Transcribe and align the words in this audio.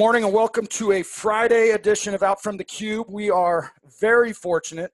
morning 0.00 0.24
and 0.24 0.32
welcome 0.32 0.66
to 0.66 0.92
a 0.92 1.02
Friday 1.02 1.72
edition 1.72 2.14
of 2.14 2.22
Out 2.22 2.42
from 2.42 2.56
the 2.56 2.64
Cube. 2.64 3.06
We 3.10 3.28
are 3.28 3.70
very 4.00 4.32
fortunate. 4.32 4.92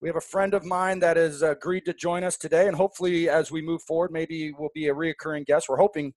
We 0.00 0.08
have 0.08 0.14
a 0.14 0.20
friend 0.20 0.54
of 0.54 0.64
mine 0.64 1.00
that 1.00 1.16
has 1.16 1.42
agreed 1.42 1.84
to 1.86 1.92
join 1.92 2.22
us 2.22 2.36
today, 2.36 2.68
and 2.68 2.76
hopefully, 2.76 3.28
as 3.28 3.50
we 3.50 3.60
move 3.62 3.82
forward, 3.82 4.12
maybe 4.12 4.52
will 4.52 4.70
be 4.72 4.86
a 4.86 4.94
reoccurring 4.94 5.46
guest. 5.46 5.68
We're 5.68 5.78
hoping 5.78 6.14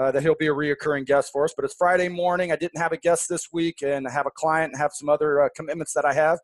uh, 0.00 0.12
that 0.12 0.22
he'll 0.22 0.36
be 0.36 0.46
a 0.46 0.54
reoccurring 0.54 1.06
guest 1.06 1.32
for 1.32 1.42
us. 1.42 1.54
But 1.56 1.64
it's 1.64 1.74
Friday 1.74 2.08
morning. 2.08 2.52
I 2.52 2.56
didn't 2.56 2.78
have 2.78 2.92
a 2.92 2.96
guest 2.96 3.28
this 3.28 3.48
week, 3.52 3.82
and 3.82 4.06
I 4.06 4.12
have 4.12 4.26
a 4.26 4.32
client 4.36 4.74
and 4.74 4.80
have 4.80 4.92
some 4.94 5.08
other 5.08 5.42
uh, 5.42 5.48
commitments 5.56 5.92
that 5.94 6.04
I 6.04 6.12
have. 6.12 6.38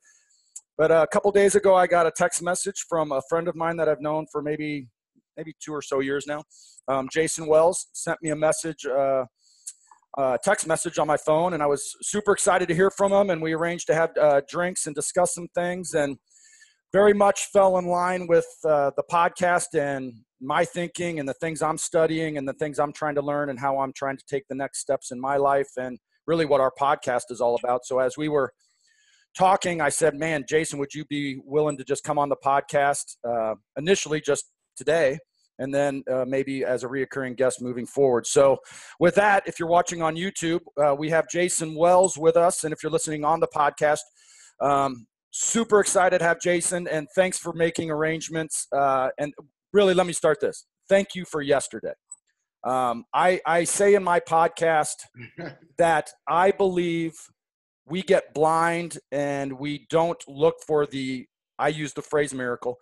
But 0.77 0.91
uh, 0.91 1.07
a 1.09 1.15
couple 1.15 1.31
days 1.31 1.55
ago, 1.55 1.77
I 1.77 1.87
got 1.87 2.05
a 2.05 2.11
text 2.11 2.43
message 2.43 2.85
from 2.89 3.13
a 3.13 3.23
friend 3.29 3.47
of 3.47 3.55
mine 3.55 3.77
that 3.77 3.89
I've 3.89 4.01
known 4.01 4.27
for 4.33 4.43
maybe 4.43 4.89
maybe 5.37 5.55
two 5.65 5.73
or 5.73 5.83
so 5.83 6.01
years 6.01 6.27
now. 6.27 6.43
Um, 6.89 7.09
Jayson 7.15 7.47
Wells 7.47 7.87
sent 7.93 8.21
me 8.25 8.31
a 8.31 8.37
message 8.37 8.85
uh, 10.17 10.39
text 10.43 10.67
message 10.67 10.99
on 10.99 11.07
my 11.07 11.17
phone, 11.17 11.53
and 11.53 11.63
I 11.63 11.67
was 11.67 11.95
super 12.03 12.33
excited 12.33 12.69
to 12.69 12.75
hear 12.75 12.91
from 12.91 13.13
him. 13.13 13.31
And 13.31 13.43
we 13.43 13.53
arranged 13.53 13.87
to 13.89 13.95
have 13.95 14.11
uh, 14.21 14.41
drinks 14.49 14.87
and 14.87 14.95
discuss 14.95 15.35
some 15.35 15.49
things, 15.55 15.95
and 15.95 16.17
very 16.93 17.13
much 17.13 17.49
fell 17.53 17.79
in 17.79 17.87
line 17.87 18.27
with 18.27 18.47
uh, 18.65 18.91
the 18.97 19.03
podcast 19.11 19.79
and 19.79 20.13
my 20.41 20.65
thinking 20.65 21.19
and 21.19 21.29
the 21.29 21.35
things 21.35 21.61
I'm 21.63 21.79
studying 21.79 22.39
and 22.39 22.49
the 22.49 22.55
things 22.55 22.79
I'm 22.79 22.93
trying 22.93 23.17
to 23.17 23.23
learn 23.23 23.51
and 23.51 23.59
how 23.59 23.81
I'm 23.81 23.93
trying 23.93 24.17
to 24.17 24.25
take 24.29 24.45
the 24.49 24.55
next 24.55 24.79
steps 24.79 25.11
in 25.11 25.21
my 25.21 25.37
life 25.37 25.69
and 25.77 25.99
really 26.27 26.47
what 26.47 26.61
our 26.61 26.73
podcast 26.81 27.25
is 27.31 27.41
all 27.41 27.59
about. 27.63 27.85
So 27.85 27.99
as 27.99 28.17
we 28.17 28.29
were 28.29 28.53
talking, 29.37 29.81
I 29.81 29.89
said, 29.89 30.15
"Man, 30.15 30.45
Jayson, 30.49 30.79
would 30.79 30.95
you 30.95 31.05
be 31.07 31.41
willing 31.45 31.77
to 31.79 31.85
just 31.85 32.05
come 32.05 32.19
on 32.19 32.29
the 32.29 32.37
podcast 32.37 33.17
uh, 33.29 33.55
initially, 33.77 34.21
just 34.21 34.47
today?" 34.77 35.19
And 35.59 35.75
then 35.75 36.03
uh, 36.11 36.25
maybe 36.27 36.65
as 36.65 36.85
a 36.85 36.89
reoccurring 36.89 37.37
guest 37.37 37.61
moving 37.61 37.87
forward. 37.87 38.27
So, 38.27 38.59
with 39.01 39.15
that, 39.17 39.43
if 39.47 39.59
you're 39.59 39.69
watching 39.69 40.03
on 40.03 40.15
YouTube, 40.15 40.61
uh, 40.83 40.95
we 40.95 41.11
have 41.11 41.27
Jayson 41.29 41.75
Wells 41.75 42.17
with 42.17 42.37
us, 42.37 42.65
and 42.65 42.73
if 42.73 42.83
you're 42.83 42.93
listening 42.93 43.25
on 43.25 43.41
the 43.41 43.49
podcast, 43.49 44.01
um, 44.61 45.07
super 45.31 45.81
excited 45.81 46.19
to 46.19 46.25
have 46.25 46.39
Jayson, 46.41 46.87
and 46.89 47.09
thanks 47.15 47.39
for 47.39 47.53
making 47.53 47.91
arrangements. 47.91 48.67
Uh, 48.73 49.09
and 49.19 49.33
really, 49.73 49.95
let 49.95 50.07
me 50.07 50.13
start 50.13 50.39
this. 50.41 50.67
Thank 50.89 51.15
you 51.15 51.25
for 51.25 51.43
yesterday. 51.43 51.93
Um, 52.65 53.05
I, 53.15 53.41
I 53.47 53.65
say 53.65 53.95
in 53.95 54.03
my 54.03 54.21
podcast 54.21 54.97
that 55.79 56.11
I 56.29 56.51
believe 56.51 57.13
we 57.87 58.03
get 58.03 58.35
blind 58.35 58.99
and 59.13 59.59
we 59.59 59.87
don't 59.91 60.23
look 60.29 60.57
for 60.67 60.87
the 60.87 61.27
I 61.59 61.69
use 61.69 61.93
the 61.93 62.03
phrase 62.03 62.35
miracle 62.35 62.79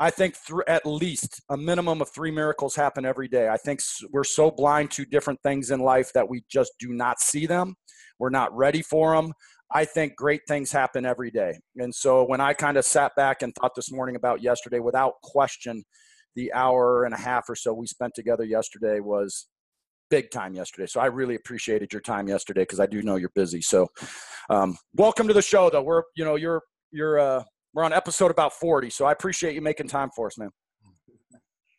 I 0.00 0.10
think 0.10 0.36
th- 0.46 0.60
at 0.68 0.86
least 0.86 1.40
a 1.50 1.56
minimum 1.56 2.00
of 2.00 2.10
three 2.10 2.30
miracles 2.30 2.76
happen 2.76 3.04
every 3.04 3.28
day. 3.28 3.48
I 3.48 3.56
think 3.56 3.80
we're 4.12 4.24
so 4.24 4.50
blind 4.50 4.90
to 4.92 5.04
different 5.04 5.40
things 5.42 5.70
in 5.70 5.80
life 5.80 6.12
that 6.12 6.28
we 6.28 6.44
just 6.50 6.72
do 6.78 6.92
not 6.92 7.20
see 7.20 7.46
them. 7.46 7.74
We're 8.18 8.30
not 8.30 8.56
ready 8.56 8.82
for 8.82 9.14
them. 9.14 9.32
I 9.72 9.84
think 9.84 10.16
great 10.16 10.42
things 10.48 10.72
happen 10.72 11.04
every 11.04 11.30
day. 11.30 11.58
And 11.76 11.94
so 11.94 12.24
when 12.24 12.40
I 12.40 12.54
kind 12.54 12.76
of 12.76 12.84
sat 12.84 13.14
back 13.16 13.42
and 13.42 13.54
thought 13.54 13.74
this 13.74 13.92
morning 13.92 14.16
about 14.16 14.40
yesterday, 14.40 14.78
without 14.78 15.14
question, 15.22 15.84
the 16.36 16.52
hour 16.52 17.04
and 17.04 17.12
a 17.12 17.18
half 17.18 17.44
or 17.48 17.56
so 17.56 17.74
we 17.74 17.86
spent 17.86 18.14
together 18.14 18.44
yesterday 18.44 19.00
was 19.00 19.48
big 20.10 20.30
time 20.30 20.54
yesterday. 20.54 20.86
So 20.86 21.00
I 21.00 21.06
really 21.06 21.34
appreciated 21.34 21.92
your 21.92 22.00
time 22.00 22.28
yesterday 22.28 22.62
because 22.62 22.80
I 22.80 22.86
do 22.86 23.02
know 23.02 23.16
you're 23.16 23.30
busy. 23.34 23.60
So 23.60 23.88
um, 24.48 24.76
welcome 24.94 25.28
to 25.28 25.34
the 25.34 25.42
show, 25.42 25.68
though. 25.68 25.82
We're 25.82 26.04
you 26.16 26.24
know 26.24 26.36
you're 26.36 26.62
you're 26.92 27.18
uh, 27.18 27.42
we're 27.74 27.84
on 27.84 27.92
episode 27.92 28.30
about 28.30 28.52
40, 28.54 28.90
so 28.90 29.04
I 29.04 29.12
appreciate 29.12 29.54
you 29.54 29.60
making 29.60 29.88
time 29.88 30.10
for 30.14 30.26
us, 30.26 30.38
man. 30.38 30.50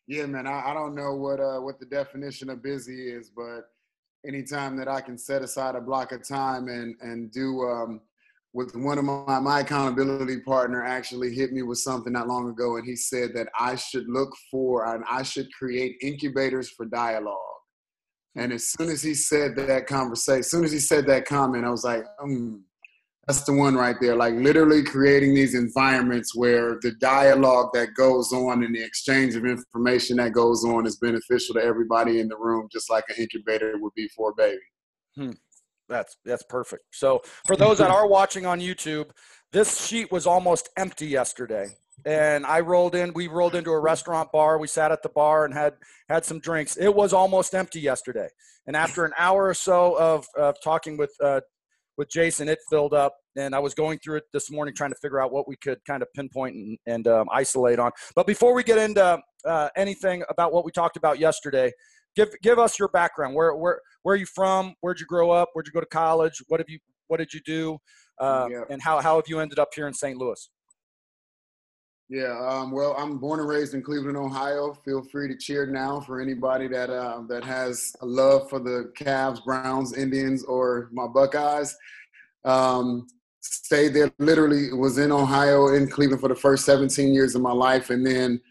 Yeah, 0.07 0.25
man. 0.25 0.47
I, 0.47 0.71
I 0.71 0.73
don't 0.73 0.95
know 0.95 1.15
what 1.15 1.39
uh, 1.39 1.59
what 1.59 1.79
the 1.79 1.85
definition 1.85 2.49
of 2.49 2.63
busy 2.63 3.11
is, 3.11 3.31
but 3.35 3.65
anytime 4.27 4.75
that 4.77 4.87
I 4.87 5.01
can 5.01 5.17
set 5.17 5.43
aside 5.43 5.75
a 5.75 5.81
block 5.81 6.11
of 6.11 6.27
time 6.27 6.67
and 6.67 6.95
and 7.01 7.31
do 7.31 7.61
um, 7.61 8.01
with 8.53 8.75
one 8.75 8.97
of 8.97 9.05
my 9.05 9.39
my 9.39 9.59
accountability 9.59 10.39
partner 10.39 10.83
actually 10.83 11.35
hit 11.35 11.53
me 11.53 11.61
with 11.61 11.77
something 11.77 12.13
not 12.13 12.27
long 12.27 12.49
ago, 12.49 12.77
and 12.77 12.87
he 12.87 12.95
said 12.95 13.33
that 13.35 13.49
I 13.59 13.75
should 13.75 14.07
look 14.07 14.31
for 14.49 14.95
and 14.95 15.03
I 15.07 15.21
should 15.21 15.47
create 15.53 15.97
incubators 16.01 16.71
for 16.71 16.85
dialogue. 16.87 17.37
And 18.35 18.53
as 18.53 18.69
soon 18.69 18.89
as 18.89 19.03
he 19.03 19.13
said 19.13 19.55
that 19.57 19.85
conversation, 19.85 20.39
as 20.39 20.49
soon 20.49 20.63
as 20.63 20.71
he 20.71 20.79
said 20.79 21.05
that 21.07 21.25
comment, 21.25 21.65
I 21.65 21.69
was 21.69 21.83
like, 21.83 22.03
mm, 22.19 22.61
that's 23.29 23.43
the 23.43 23.53
one 23.53 23.75
right 23.75 23.95
there. 24.01 24.15
Like 24.15 24.33
literally 24.33 24.81
creating 24.81 25.35
these 25.35 25.53
environments 25.53 26.35
where 26.35 26.79
the 26.81 26.93
dialogue 26.99 27.69
that 27.73 27.93
goes 27.93 28.33
on 28.33 28.63
and 28.63 28.73
the 28.73 28.83
exchange 28.83 29.35
of 29.35 29.45
information 29.45 30.17
that 30.17 30.33
goes 30.33 30.65
on 30.65 30.87
is 30.87 30.95
beneficial 30.95 31.53
to 31.53 31.61
everybody 31.61 32.21
in 32.21 32.27
the 32.27 32.35
room, 32.35 32.67
just 32.71 32.89
like 32.89 33.03
an 33.09 33.17
incubator 33.19 33.73
would 33.77 33.93
be 33.95 34.07
for 34.07 34.31
a 34.31 34.33
baby. 34.35 34.61
Hmm. 35.15 35.31
That's 35.87 36.17
that's 36.25 36.41
perfect. 36.49 36.85
So 36.91 37.21
for 37.45 37.55
those 37.55 37.77
that 37.77 37.91
are 37.91 38.07
watching 38.07 38.47
on 38.47 38.59
YouTube, 38.59 39.11
this 39.51 39.85
sheet 39.85 40.11
was 40.11 40.25
almost 40.25 40.69
empty 40.75 41.05
yesterday. 41.05 41.67
And 42.05 42.47
I 42.47 42.61
rolled 42.61 42.95
in, 42.95 43.13
we 43.13 43.27
rolled 43.27 43.53
into 43.53 43.69
a 43.69 43.79
restaurant 43.79 44.31
bar. 44.31 44.57
We 44.57 44.67
sat 44.67 44.91
at 44.91 45.03
the 45.03 45.09
bar 45.09 45.45
and 45.45 45.53
had 45.53 45.75
had 46.09 46.25
some 46.25 46.39
drinks. 46.39 46.77
It 46.77 46.95
was 46.95 47.13
almost 47.13 47.53
empty 47.53 47.79
yesterday. 47.79 48.29
And 48.65 48.75
after 48.75 49.05
an 49.05 49.11
hour 49.19 49.47
or 49.47 49.53
so 49.53 49.95
of, 49.99 50.25
of 50.35 50.55
talking 50.63 50.97
with 50.97 51.11
uh, 51.23 51.41
with 51.99 52.09
Jayson, 52.09 52.47
it 52.47 52.59
filled 52.69 52.93
up. 52.93 53.13
And 53.35 53.53
I 53.53 53.59
was 53.59 53.73
going 53.73 53.99
through 53.99 54.17
it 54.17 54.23
this 54.33 54.49
morning 54.49 54.73
trying 54.73 54.91
to 54.91 54.95
figure 54.95 55.21
out 55.21 55.31
what 55.33 55.47
we 55.47 55.57
could 55.57 55.83
kind 55.85 56.01
of 56.01 56.07
pinpoint 56.15 56.55
and, 56.55 56.77
and 56.87 57.07
um, 57.07 57.27
isolate 57.31 57.77
on. 57.77 57.91
But 58.15 58.25
before 58.25 58.55
we 58.55 58.63
get 58.63 58.77
into 58.77 59.19
uh, 59.45 59.69
anything 59.75 60.23
about 60.29 60.53
what 60.53 60.63
we 60.65 60.71
talked 60.71 60.95
about 60.95 61.19
yesterday, 61.19 61.71
give 62.15 62.29
give 62.41 62.57
us 62.57 62.79
your 62.79 62.87
background. 62.87 63.35
Where 63.35 63.53
where 63.55 63.81
where 64.03 64.15
are 64.15 64.17
you 64.17 64.25
from? 64.25 64.73
Where'd 64.79 64.99
you 64.99 65.05
grow 65.05 65.29
up? 65.29 65.49
Where'd 65.53 65.67
you 65.67 65.73
go 65.73 65.81
to 65.81 65.85
college? 65.85 66.41
What 66.47 66.61
have 66.61 66.69
you 66.69 66.79
What 67.07 67.17
did 67.17 67.33
you 67.33 67.41
do? 67.45 67.77
Uh, 68.17 68.47
yeah. 68.49 68.61
And 68.69 68.81
how 68.81 69.01
how 69.01 69.17
have 69.17 69.27
you 69.27 69.41
ended 69.41 69.59
up 69.59 69.69
here 69.75 69.87
in 69.87 69.93
St. 69.93 70.17
Louis? 70.17 70.49
Yeah, 72.09 72.39
um, 72.49 72.71
well, 72.71 72.95
I'm 72.97 73.19
born 73.19 73.39
and 73.39 73.47
raised 73.47 73.75
in 73.75 73.83
Cleveland, 73.83 74.17
Ohio. 74.17 74.73
Feel 74.83 75.03
free 75.03 75.27
to 75.27 75.37
cheer 75.37 75.67
now 75.67 75.99
for 75.99 76.19
anybody 76.19 76.67
that 76.67 76.89
uh, 76.89 77.21
that 77.29 77.43
has 77.43 77.93
a 78.01 78.05
love 78.05 78.49
for 78.49 78.57
the 78.57 78.91
Cavs, 78.97 79.45
Browns, 79.45 79.95
Indians, 79.95 80.43
or 80.43 80.89
my 80.91 81.05
Buckeyes. 81.05 81.77
Um, 82.45 83.05
stayed 83.41 83.93
there, 83.93 84.11
literally 84.17 84.73
was 84.73 84.97
in 84.97 85.11
Ohio, 85.11 85.75
in 85.75 85.87
Cleveland 85.87 86.19
for 86.19 86.29
the 86.29 86.35
first 86.35 86.65
17 86.65 87.13
years 87.13 87.35
of 87.35 87.43
my 87.43 87.51
life, 87.51 87.91
and 87.91 88.03
then 88.03 88.41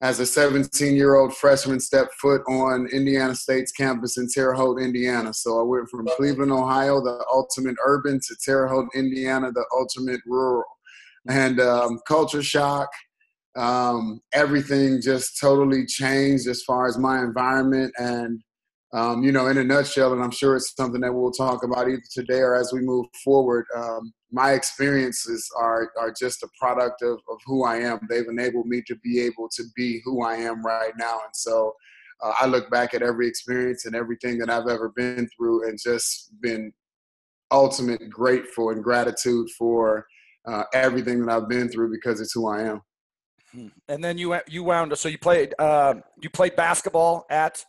as 0.00 0.18
a 0.18 0.24
17-year-old 0.24 1.36
freshman, 1.36 1.78
stepped 1.78 2.14
foot 2.14 2.40
on 2.48 2.88
Indiana 2.92 3.34
State's 3.36 3.70
campus 3.72 4.16
in 4.16 4.26
Terre 4.26 4.52
Haute, 4.52 4.80
Indiana. 4.80 5.32
So 5.32 5.60
I 5.60 5.62
went 5.62 5.88
from 5.88 6.08
Cleveland, 6.16 6.50
Ohio, 6.50 7.00
the 7.00 7.24
ultimate 7.32 7.76
urban, 7.84 8.18
to 8.18 8.36
Terre 8.44 8.66
Haute, 8.66 8.88
Indiana, 8.96 9.52
the 9.52 9.64
ultimate 9.76 10.20
rural 10.26 10.64
and 11.28 11.60
um, 11.60 12.00
culture 12.06 12.42
shock. 12.42 12.88
Um, 13.54 14.20
everything 14.32 15.00
just 15.02 15.38
totally 15.38 15.84
changed 15.84 16.46
as 16.48 16.62
far 16.62 16.86
as 16.86 16.96
my 16.96 17.20
environment 17.20 17.92
and 17.98 18.42
um, 18.94 19.22
you 19.22 19.32
know, 19.32 19.46
in 19.46 19.56
a 19.56 19.64
nutshell, 19.64 20.12
and 20.12 20.22
I'm 20.22 20.30
sure 20.30 20.54
it's 20.54 20.74
something 20.76 21.00
that 21.00 21.12
we'll 21.12 21.32
talk 21.32 21.64
about 21.64 21.88
either 21.88 22.02
today 22.12 22.40
or 22.40 22.54
as 22.54 22.72
we 22.74 22.80
move 22.80 23.06
forward. 23.24 23.64
Um, 23.74 24.12
my 24.30 24.52
experiences 24.52 25.50
are 25.58 25.90
are 25.98 26.12
just 26.12 26.42
a 26.42 26.48
product 26.60 27.00
of, 27.00 27.18
of 27.30 27.38
who 27.46 27.64
I 27.64 27.76
am. 27.76 28.00
They've 28.08 28.28
enabled 28.28 28.66
me 28.66 28.82
to 28.86 28.96
be 28.96 29.20
able 29.20 29.48
to 29.56 29.62
be 29.74 30.02
who 30.04 30.22
I 30.22 30.36
am 30.36 30.64
right 30.64 30.92
now, 30.98 31.20
and 31.24 31.34
so 31.34 31.74
uh, 32.22 32.34
I 32.38 32.46
look 32.46 32.70
back 32.70 32.92
at 32.92 33.02
every 33.02 33.26
experience 33.26 33.86
and 33.86 33.96
everything 33.96 34.36
that 34.38 34.50
I've 34.50 34.68
ever 34.68 34.92
been 34.94 35.26
through, 35.36 35.68
and 35.68 35.78
just 35.82 36.30
been 36.42 36.70
ultimate 37.50 38.10
grateful 38.10 38.70
and 38.70 38.84
gratitude 38.84 39.48
for 39.58 40.06
uh, 40.46 40.64
everything 40.74 41.24
that 41.24 41.32
I've 41.32 41.48
been 41.48 41.68
through 41.68 41.90
because 41.90 42.20
it's 42.20 42.32
who 42.32 42.48
I 42.48 42.62
am. 42.62 42.80
Hmm. 43.52 43.68
And 43.88 44.02
then 44.02 44.18
you 44.18 44.36
you 44.48 44.64
wound 44.64 44.92
up. 44.92 44.98
So 44.98 45.08
you 45.08 45.18
played 45.18 45.54
uh, 45.58 45.94
you 46.22 46.30
played 46.30 46.56
basketball 46.56 47.26
at 47.28 47.64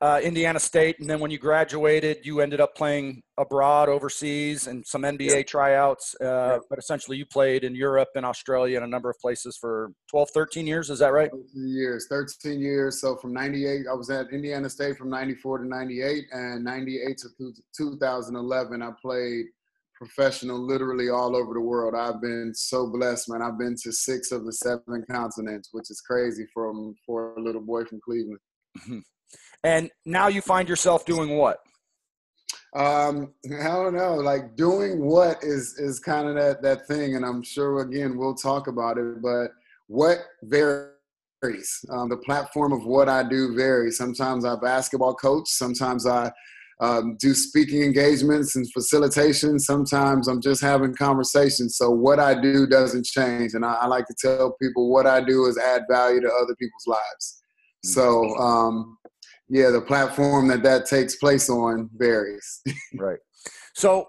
uh, 0.00 0.18
Indiana 0.20 0.58
State, 0.58 0.96
and 0.98 1.08
then 1.08 1.20
when 1.20 1.30
you 1.30 1.38
graduated, 1.38 2.26
you 2.26 2.40
ended 2.40 2.60
up 2.60 2.74
playing 2.74 3.22
abroad, 3.38 3.88
overseas, 3.88 4.66
and 4.66 4.84
some 4.84 5.02
NBA 5.02 5.30
yeah. 5.30 5.42
tryouts. 5.42 6.16
Uh, 6.20 6.24
yeah. 6.24 6.58
But 6.68 6.80
essentially, 6.80 7.16
you 7.16 7.24
played 7.24 7.62
in 7.62 7.76
Europe 7.76 8.08
and 8.16 8.26
Australia 8.26 8.78
and 8.78 8.84
a 8.84 8.88
number 8.88 9.08
of 9.08 9.16
places 9.20 9.56
for 9.56 9.92
12, 10.10 10.30
13 10.34 10.66
years. 10.66 10.90
Is 10.90 10.98
that 10.98 11.12
right? 11.12 11.30
13 11.30 11.68
years, 11.68 12.08
13 12.10 12.60
years. 12.60 13.00
So 13.00 13.14
from 13.14 13.32
98, 13.32 13.82
I 13.88 13.94
was 13.94 14.10
at 14.10 14.26
Indiana 14.32 14.68
State 14.68 14.98
from 14.98 15.08
94 15.08 15.58
to 15.58 15.68
98, 15.68 16.24
and 16.32 16.64
98 16.64 17.18
to 17.18 17.52
2011, 17.76 18.82
I 18.82 18.90
played– 19.00 19.44
professional 20.02 20.58
literally 20.58 21.10
all 21.10 21.36
over 21.36 21.54
the 21.54 21.60
world. 21.60 21.94
I've 21.94 22.20
been 22.20 22.52
so 22.54 22.90
blessed, 22.90 23.28
man. 23.28 23.40
I've 23.40 23.58
been 23.58 23.76
to 23.84 23.92
six 23.92 24.32
of 24.32 24.44
the 24.44 24.52
seven 24.52 25.04
continents, 25.08 25.68
which 25.70 25.90
is 25.90 26.00
crazy 26.00 26.44
from 26.52 26.96
for 27.06 27.34
a 27.36 27.40
little 27.40 27.60
boy 27.60 27.84
from 27.84 28.00
Cleveland. 28.04 28.40
Mm-hmm. 28.80 28.98
And 29.62 29.90
now 30.04 30.26
you 30.26 30.40
find 30.40 30.68
yourself 30.68 31.04
doing 31.04 31.36
what? 31.36 31.58
Um, 32.74 33.32
I 33.60 33.68
don't 33.68 33.94
know. 33.94 34.16
Like 34.16 34.56
doing 34.56 35.04
what 35.04 35.38
is 35.42 35.78
is 35.78 36.00
kind 36.00 36.28
of 36.28 36.34
that 36.34 36.62
that 36.62 36.88
thing, 36.88 37.14
and 37.14 37.24
I'm 37.24 37.42
sure 37.42 37.80
again 37.82 38.16
we'll 38.16 38.34
talk 38.34 38.66
about 38.66 38.98
it. 38.98 39.22
But 39.22 39.52
what 39.86 40.18
varies. 40.42 41.84
Um, 41.90 42.08
the 42.08 42.16
platform 42.24 42.72
of 42.72 42.84
what 42.86 43.08
I 43.08 43.22
do 43.22 43.54
varies. 43.54 43.98
Sometimes 43.98 44.44
I 44.44 44.56
basketball 44.56 45.14
coach. 45.14 45.48
Sometimes 45.48 46.06
I 46.06 46.32
um, 46.82 47.16
do 47.20 47.32
speaking 47.32 47.82
engagements 47.82 48.56
and 48.56 48.70
facilitation. 48.72 49.60
Sometimes 49.60 50.26
I'm 50.26 50.40
just 50.40 50.60
having 50.60 50.92
conversations. 50.94 51.76
So 51.76 51.90
what 51.90 52.18
I 52.18 52.38
do 52.38 52.66
doesn't 52.66 53.06
change. 53.06 53.54
And 53.54 53.64
I, 53.64 53.74
I 53.74 53.86
like 53.86 54.06
to 54.06 54.14
tell 54.20 54.56
people 54.60 54.90
what 54.90 55.06
I 55.06 55.22
do 55.22 55.46
is 55.46 55.56
add 55.56 55.82
value 55.88 56.20
to 56.20 56.26
other 56.26 56.56
people's 56.56 56.86
lives. 56.86 57.42
So, 57.84 58.36
um, 58.36 58.98
yeah, 59.48 59.70
the 59.70 59.80
platform 59.80 60.48
that 60.48 60.64
that 60.64 60.86
takes 60.86 61.16
place 61.16 61.48
on 61.48 61.88
varies. 61.94 62.62
right. 62.98 63.18
So 63.74 64.08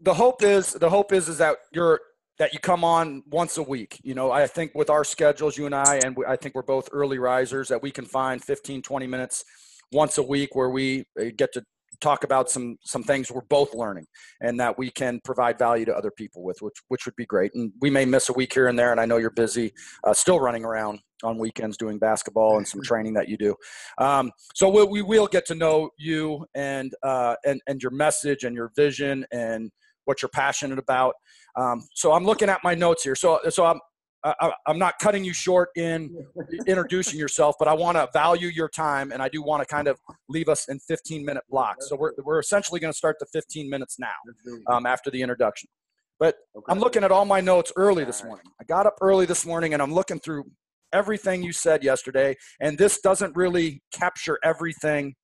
the 0.00 0.14
hope 0.14 0.42
is 0.42 0.72
the 0.72 0.90
hope 0.90 1.12
is 1.12 1.28
is 1.28 1.38
that 1.38 1.56
you're 1.72 2.00
that 2.38 2.52
you 2.52 2.60
come 2.60 2.84
on 2.84 3.22
once 3.30 3.58
a 3.58 3.62
week. 3.62 4.00
You 4.04 4.14
know, 4.14 4.30
I 4.30 4.46
think 4.46 4.72
with 4.74 4.90
our 4.90 5.04
schedules, 5.04 5.56
you 5.56 5.66
and 5.66 5.74
I, 5.74 6.00
and 6.04 6.16
I 6.26 6.36
think 6.36 6.54
we're 6.54 6.62
both 6.62 6.88
early 6.92 7.18
risers, 7.18 7.68
that 7.68 7.80
we 7.80 7.92
can 7.92 8.04
find 8.04 8.42
15, 8.42 8.82
20 8.82 9.06
minutes 9.06 9.44
once 9.92 10.18
a 10.18 10.22
week 10.22 10.56
where 10.56 10.70
we 10.70 11.04
uh, 11.20 11.26
get 11.36 11.52
to 11.52 11.62
talk 12.04 12.22
about 12.22 12.50
some 12.50 12.76
some 12.84 13.02
things 13.02 13.32
we're 13.32 13.40
both 13.48 13.74
learning 13.74 14.06
and 14.42 14.60
that 14.60 14.76
we 14.76 14.90
can 14.90 15.20
provide 15.24 15.58
value 15.58 15.86
to 15.86 15.94
other 15.96 16.10
people 16.10 16.42
with 16.44 16.58
which 16.60 16.76
which 16.88 17.06
would 17.06 17.16
be 17.16 17.24
great. 17.24 17.50
And 17.54 17.72
we 17.80 17.88
may 17.90 18.04
miss 18.04 18.28
a 18.28 18.32
week 18.34 18.52
here 18.52 18.68
and 18.68 18.78
there 18.78 18.92
and 18.92 19.00
i 19.00 19.06
know 19.06 19.16
you're 19.16 19.30
busy 19.30 19.72
uh, 20.04 20.12
still 20.12 20.38
running 20.38 20.64
around 20.64 21.00
on 21.22 21.38
weekends 21.38 21.76
doing 21.78 21.98
basketball 21.98 22.58
and 22.58 22.68
some 22.68 22.82
training 22.82 23.14
that 23.14 23.28
you 23.28 23.38
do. 23.38 23.54
Um, 23.96 24.30
so 24.54 24.68
we'll, 24.68 24.90
we 24.90 25.00
will 25.00 25.26
get 25.26 25.46
to 25.46 25.54
know 25.54 25.90
you 25.98 26.44
and 26.54 26.92
uh, 27.02 27.36
and 27.46 27.60
and 27.66 27.82
your 27.82 27.92
message 27.92 28.44
and 28.44 28.54
your 28.54 28.70
vision 28.76 29.24
and 29.32 29.70
what 30.04 30.20
you're 30.20 30.28
passionate 30.28 30.78
about. 30.78 31.14
Um, 31.56 31.86
so 31.94 32.12
i'm 32.12 32.24
looking 32.24 32.50
at 32.50 32.60
my 32.62 32.74
notes 32.74 33.02
here. 33.02 33.16
So 33.16 33.40
so 33.48 33.64
i'm 33.64 33.80
I, 34.24 34.52
am 34.66 34.78
not 34.78 34.98
cutting 34.98 35.22
you 35.24 35.34
short 35.34 35.68
in 35.76 36.24
introducing 36.66 37.18
yourself, 37.18 37.56
but 37.58 37.68
I 37.68 37.74
want 37.74 37.96
to 37.96 38.08
value 38.12 38.48
your 38.48 38.68
time, 38.68 39.12
and 39.12 39.22
I 39.22 39.28
do 39.28 39.42
want 39.42 39.62
to 39.62 39.66
kind 39.66 39.86
of 39.86 39.98
leave 40.28 40.48
us 40.48 40.68
in 40.68 40.78
15 40.78 41.24
minute 41.24 41.44
blocks. 41.50 41.88
So 41.88 41.96
we're 41.96 42.12
we're 42.18 42.38
essentially 42.38 42.80
going 42.80 42.92
to 42.92 42.96
start 42.96 43.16
the 43.20 43.26
15 43.26 43.68
minutes 43.68 43.98
now 43.98 44.08
um, 44.68 44.86
after 44.86 45.10
the 45.10 45.20
introduction. 45.20 45.68
But 46.18 46.36
I'm 46.68 46.78
looking 46.78 47.04
at 47.04 47.12
all 47.12 47.24
my 47.24 47.40
notes 47.40 47.72
early 47.76 48.04
this 48.04 48.24
morning. 48.24 48.46
I 48.60 48.64
got 48.64 48.86
up 48.86 48.96
early 49.00 49.26
this 49.26 49.44
morning, 49.44 49.74
and 49.74 49.82
I'm 49.82 49.92
looking 49.92 50.20
through 50.20 50.44
everything 50.92 51.42
you 51.42 51.52
said 51.52 51.82
yesterday, 51.82 52.36
and 52.60 52.78
this 52.78 53.00
doesn't 53.00 53.36
really 53.36 53.82
capture 53.92 54.38
everything 54.42 55.14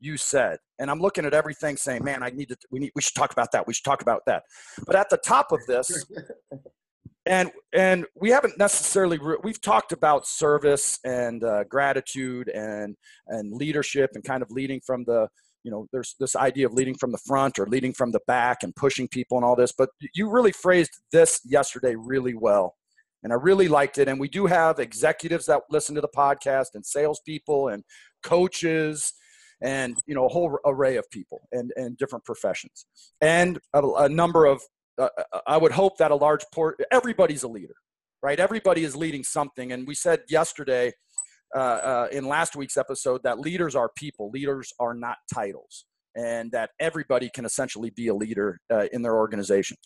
you 0.00 0.16
said. 0.16 0.58
And 0.78 0.90
I'm 0.90 1.00
looking 1.00 1.24
at 1.24 1.32
everything 1.32 1.76
saying, 1.76 2.04
man, 2.04 2.22
I 2.22 2.28
need 2.28 2.50
to, 2.50 2.56
we 2.70 2.80
need, 2.80 2.92
we 2.94 3.00
should 3.00 3.14
talk 3.14 3.32
about 3.32 3.52
that. 3.52 3.66
We 3.66 3.72
should 3.72 3.84
talk 3.84 4.02
about 4.02 4.22
that. 4.26 4.42
But 4.86 4.96
at 4.96 5.08
the 5.08 5.16
top 5.16 5.50
of 5.50 5.60
this, 5.66 6.04
and 7.26 7.50
and 7.72 8.06
we 8.14 8.30
haven't 8.30 8.58
necessarily 8.58 9.18
we've 9.42 9.60
talked 9.60 9.92
about 9.92 10.26
service 10.26 10.98
and 11.04 11.42
uh, 11.42 11.64
gratitude 11.64 12.48
and 12.50 12.96
and 13.28 13.52
leadership 13.52 14.10
and 14.14 14.24
kind 14.24 14.42
of 14.42 14.50
leading 14.50 14.80
from 14.84 15.04
the 15.04 15.28
you 15.62 15.70
know 15.70 15.86
there's 15.92 16.14
this 16.20 16.36
idea 16.36 16.66
of 16.66 16.72
leading 16.72 16.94
from 16.94 17.12
the 17.12 17.18
front 17.26 17.58
or 17.58 17.66
leading 17.66 17.92
from 17.92 18.12
the 18.12 18.20
back 18.26 18.62
and 18.62 18.76
pushing 18.76 19.08
people 19.08 19.38
and 19.38 19.44
all 19.44 19.56
this 19.56 19.72
but 19.72 19.88
you 20.14 20.28
really 20.30 20.52
phrased 20.52 21.00
this 21.12 21.40
yesterday 21.44 21.94
really 21.96 22.34
well. 22.34 22.76
And 23.22 23.32
i 23.32 23.36
really 23.36 23.68
liked 23.68 23.96
it. 23.96 24.06
And 24.06 24.20
we 24.20 24.28
do 24.28 24.44
have 24.44 24.78
executives 24.78 25.46
that 25.46 25.62
listen 25.70 25.94
to 25.94 26.02
the 26.02 26.08
podcast 26.14 26.68
and 26.74 26.84
salespeople 26.84 27.68
and 27.68 27.82
coaches 28.22 29.14
and 29.62 29.96
you 30.06 30.14
know 30.14 30.26
a 30.26 30.28
whole 30.28 30.58
array 30.66 30.96
of 30.96 31.08
people 31.10 31.48
and 31.52 31.72
and 31.76 31.96
different 31.96 32.24
professions. 32.26 32.84
And 33.22 33.58
a, 33.72 33.82
a 33.82 34.08
number 34.10 34.44
of 34.44 34.62
uh, 34.98 35.08
uh, 35.32 35.40
I 35.46 35.56
would 35.56 35.72
hope 35.72 35.98
that 35.98 36.10
a 36.10 36.16
large 36.16 36.44
port, 36.52 36.80
everybody's 36.90 37.42
a 37.42 37.48
leader, 37.48 37.74
right? 38.22 38.38
Everybody 38.38 38.84
is 38.84 38.94
leading 38.96 39.24
something. 39.24 39.72
And 39.72 39.86
we 39.86 39.94
said 39.94 40.20
yesterday 40.28 40.92
uh, 41.54 41.58
uh, 41.58 42.08
in 42.12 42.26
last 42.26 42.56
week's 42.56 42.76
episode 42.76 43.22
that 43.24 43.38
leaders 43.38 43.74
are 43.74 43.90
people, 43.96 44.30
leaders 44.30 44.72
are 44.80 44.94
not 44.94 45.16
titles, 45.32 45.84
and 46.16 46.50
that 46.52 46.70
everybody 46.80 47.30
can 47.34 47.44
essentially 47.44 47.90
be 47.90 48.08
a 48.08 48.14
leader 48.14 48.58
uh, 48.72 48.86
in 48.92 49.02
their 49.02 49.16
organization. 49.16 49.76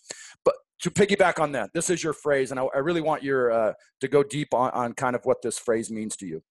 But 0.45 0.55
to 0.81 0.91
piggyback 0.91 1.39
on 1.39 1.51
that, 1.53 1.71
this 1.73 1.89
is 1.89 2.03
your 2.03 2.13
phrase, 2.13 2.51
and 2.51 2.59
I, 2.59 2.63
I 2.73 2.79
really 2.79 3.01
want 3.01 3.23
your 3.23 3.51
uh, 3.51 3.73
to 4.01 4.07
go 4.07 4.23
deep 4.23 4.53
on, 4.53 4.71
on 4.71 4.93
kind 4.93 5.15
of 5.15 5.21
what 5.25 5.41
this 5.41 5.59
phrase 5.59 5.91
means 5.91 6.15
to 6.17 6.25
you. 6.25 6.41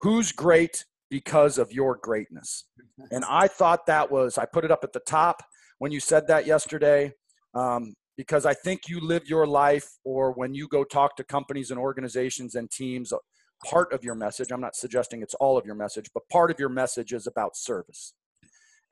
Who's 0.00 0.32
great 0.32 0.84
because 1.10 1.56
of 1.56 1.72
your 1.72 1.98
greatness? 2.02 2.64
And 3.10 3.24
I 3.26 3.46
thought 3.46 3.86
that 3.86 4.10
was, 4.10 4.36
I 4.36 4.46
put 4.46 4.64
it 4.64 4.70
up 4.70 4.84
at 4.84 4.92
the 4.92 5.00
top 5.00 5.42
when 5.78 5.92
you 5.92 6.00
said 6.00 6.26
that 6.28 6.46
yesterday 6.46 7.12
um, 7.54 7.94
because 8.16 8.46
I 8.46 8.54
think 8.54 8.88
you 8.88 9.00
live 9.00 9.28
your 9.28 9.46
life, 9.46 9.88
or 10.04 10.32
when 10.32 10.54
you 10.54 10.68
go 10.68 10.84
talk 10.84 11.16
to 11.16 11.24
companies 11.24 11.70
and 11.70 11.78
organizations 11.78 12.54
and 12.54 12.70
teams, 12.70 13.12
uh, 13.12 13.16
part 13.64 13.92
of 13.92 14.04
your 14.04 14.14
message, 14.14 14.52
I'm 14.52 14.60
not 14.60 14.76
suggesting 14.76 15.22
it's 15.22 15.34
all 15.34 15.56
of 15.56 15.66
your 15.66 15.74
message, 15.74 16.10
but 16.14 16.28
part 16.28 16.50
of 16.50 16.60
your 16.60 16.68
message 16.68 17.12
is 17.12 17.26
about 17.26 17.56
service. 17.56 18.14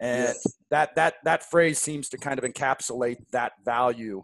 And 0.01 0.29
yes. 0.29 0.47
that, 0.71 0.97
that, 0.97 1.15
that 1.25 1.45
phrase 1.51 1.79
seems 1.79 2.09
to 2.09 2.19
kind 2.19 2.39
of 2.39 2.45
encapsulate 2.45 3.19
that 3.33 3.53
value 3.65 4.23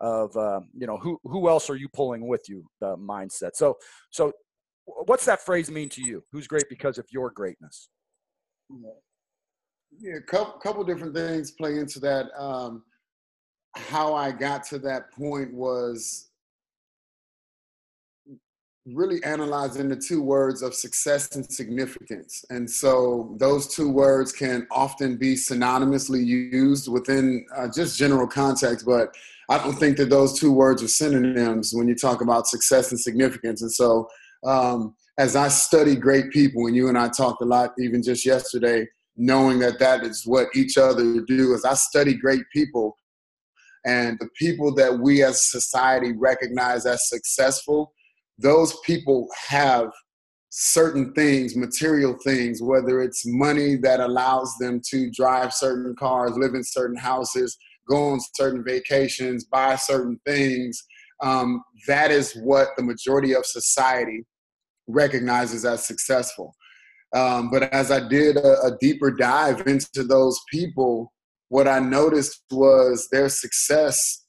of, 0.00 0.36
uh, 0.36 0.60
you 0.76 0.86
know, 0.86 0.96
who, 0.96 1.20
who 1.24 1.48
else 1.48 1.70
are 1.70 1.76
you 1.76 1.88
pulling 1.88 2.26
with 2.26 2.48
you, 2.48 2.64
the 2.80 2.96
mindset. 2.96 3.50
So, 3.54 3.76
so 4.10 4.32
what's 4.86 5.26
that 5.26 5.42
phrase 5.42 5.70
mean 5.70 5.88
to 5.90 6.02
you? 6.02 6.24
Who's 6.32 6.48
great 6.48 6.64
because 6.68 6.98
of 6.98 7.06
your 7.12 7.30
greatness? 7.30 7.90
Yeah, 9.98 10.16
a 10.16 10.20
couple, 10.22 10.58
couple 10.60 10.84
different 10.84 11.14
things 11.14 11.52
play 11.52 11.78
into 11.78 12.00
that. 12.00 12.26
Um, 12.36 12.82
how 13.76 14.14
I 14.14 14.32
got 14.32 14.64
to 14.64 14.78
that 14.80 15.12
point 15.12 15.52
was 15.52 16.30
really 18.86 19.22
analyzing 19.24 19.88
the 19.88 19.96
two 19.96 20.22
words 20.22 20.62
of 20.62 20.74
success 20.74 21.36
and 21.36 21.50
significance. 21.50 22.44
And 22.50 22.68
so 22.68 23.36
those 23.38 23.68
two 23.74 23.90
words 23.90 24.32
can 24.32 24.66
often 24.70 25.16
be 25.16 25.34
synonymously 25.34 26.24
used 26.24 26.90
within 26.90 27.44
uh, 27.56 27.68
just 27.72 27.98
general 27.98 28.26
context, 28.26 28.86
but 28.86 29.14
I 29.48 29.58
don't 29.58 29.74
think 29.74 29.96
that 29.98 30.10
those 30.10 30.38
two 30.38 30.52
words 30.52 30.82
are 30.82 30.88
synonyms 30.88 31.72
when 31.74 31.88
you 31.88 31.94
talk 31.94 32.20
about 32.20 32.46
success 32.46 32.90
and 32.90 33.00
significance. 33.00 33.62
And 33.62 33.70
so 33.70 34.08
um, 34.44 34.94
as 35.18 35.36
I 35.36 35.48
study 35.48 35.94
great 35.94 36.30
people, 36.30 36.66
and 36.66 36.74
you 36.74 36.88
and 36.88 36.96
I 36.96 37.08
talked 37.08 37.42
a 37.42 37.46
lot 37.46 37.72
even 37.78 38.02
just 38.02 38.24
yesterday, 38.24 38.86
knowing 39.16 39.58
that 39.58 39.78
that 39.78 40.04
is 40.04 40.22
what 40.24 40.48
each 40.54 40.78
other 40.78 41.20
do, 41.20 41.52
as 41.54 41.64
I 41.64 41.74
study 41.74 42.14
great 42.14 42.44
people, 42.52 42.96
and 43.84 44.18
the 44.18 44.28
people 44.38 44.74
that 44.74 44.98
we 44.98 45.22
as 45.22 45.50
society 45.50 46.12
recognize 46.12 46.86
as 46.86 47.08
successful, 47.08 47.92
those 48.38 48.78
people 48.80 49.28
have 49.48 49.90
certain 50.50 51.12
things, 51.14 51.56
material 51.56 52.16
things, 52.24 52.60
whether 52.60 53.00
it's 53.00 53.24
money 53.26 53.76
that 53.76 54.00
allows 54.00 54.52
them 54.58 54.80
to 54.90 55.10
drive 55.10 55.52
certain 55.52 55.94
cars, 55.96 56.32
live 56.36 56.54
in 56.54 56.64
certain 56.64 56.96
houses, 56.96 57.56
go 57.88 58.10
on 58.10 58.20
certain 58.34 58.64
vacations, 58.64 59.44
buy 59.44 59.76
certain 59.76 60.20
things. 60.26 60.82
Um, 61.22 61.62
that 61.86 62.10
is 62.10 62.34
what 62.42 62.68
the 62.76 62.82
majority 62.82 63.34
of 63.34 63.46
society 63.46 64.24
recognizes 64.88 65.64
as 65.64 65.86
successful. 65.86 66.54
Um, 67.14 67.50
but 67.50 67.64
as 67.72 67.90
I 67.90 68.08
did 68.08 68.36
a, 68.36 68.62
a 68.62 68.76
deeper 68.80 69.10
dive 69.10 69.66
into 69.66 70.04
those 70.04 70.40
people, 70.50 71.12
what 71.50 71.66
I 71.66 71.80
noticed 71.80 72.44
was 72.50 73.08
their 73.10 73.28
success 73.28 74.24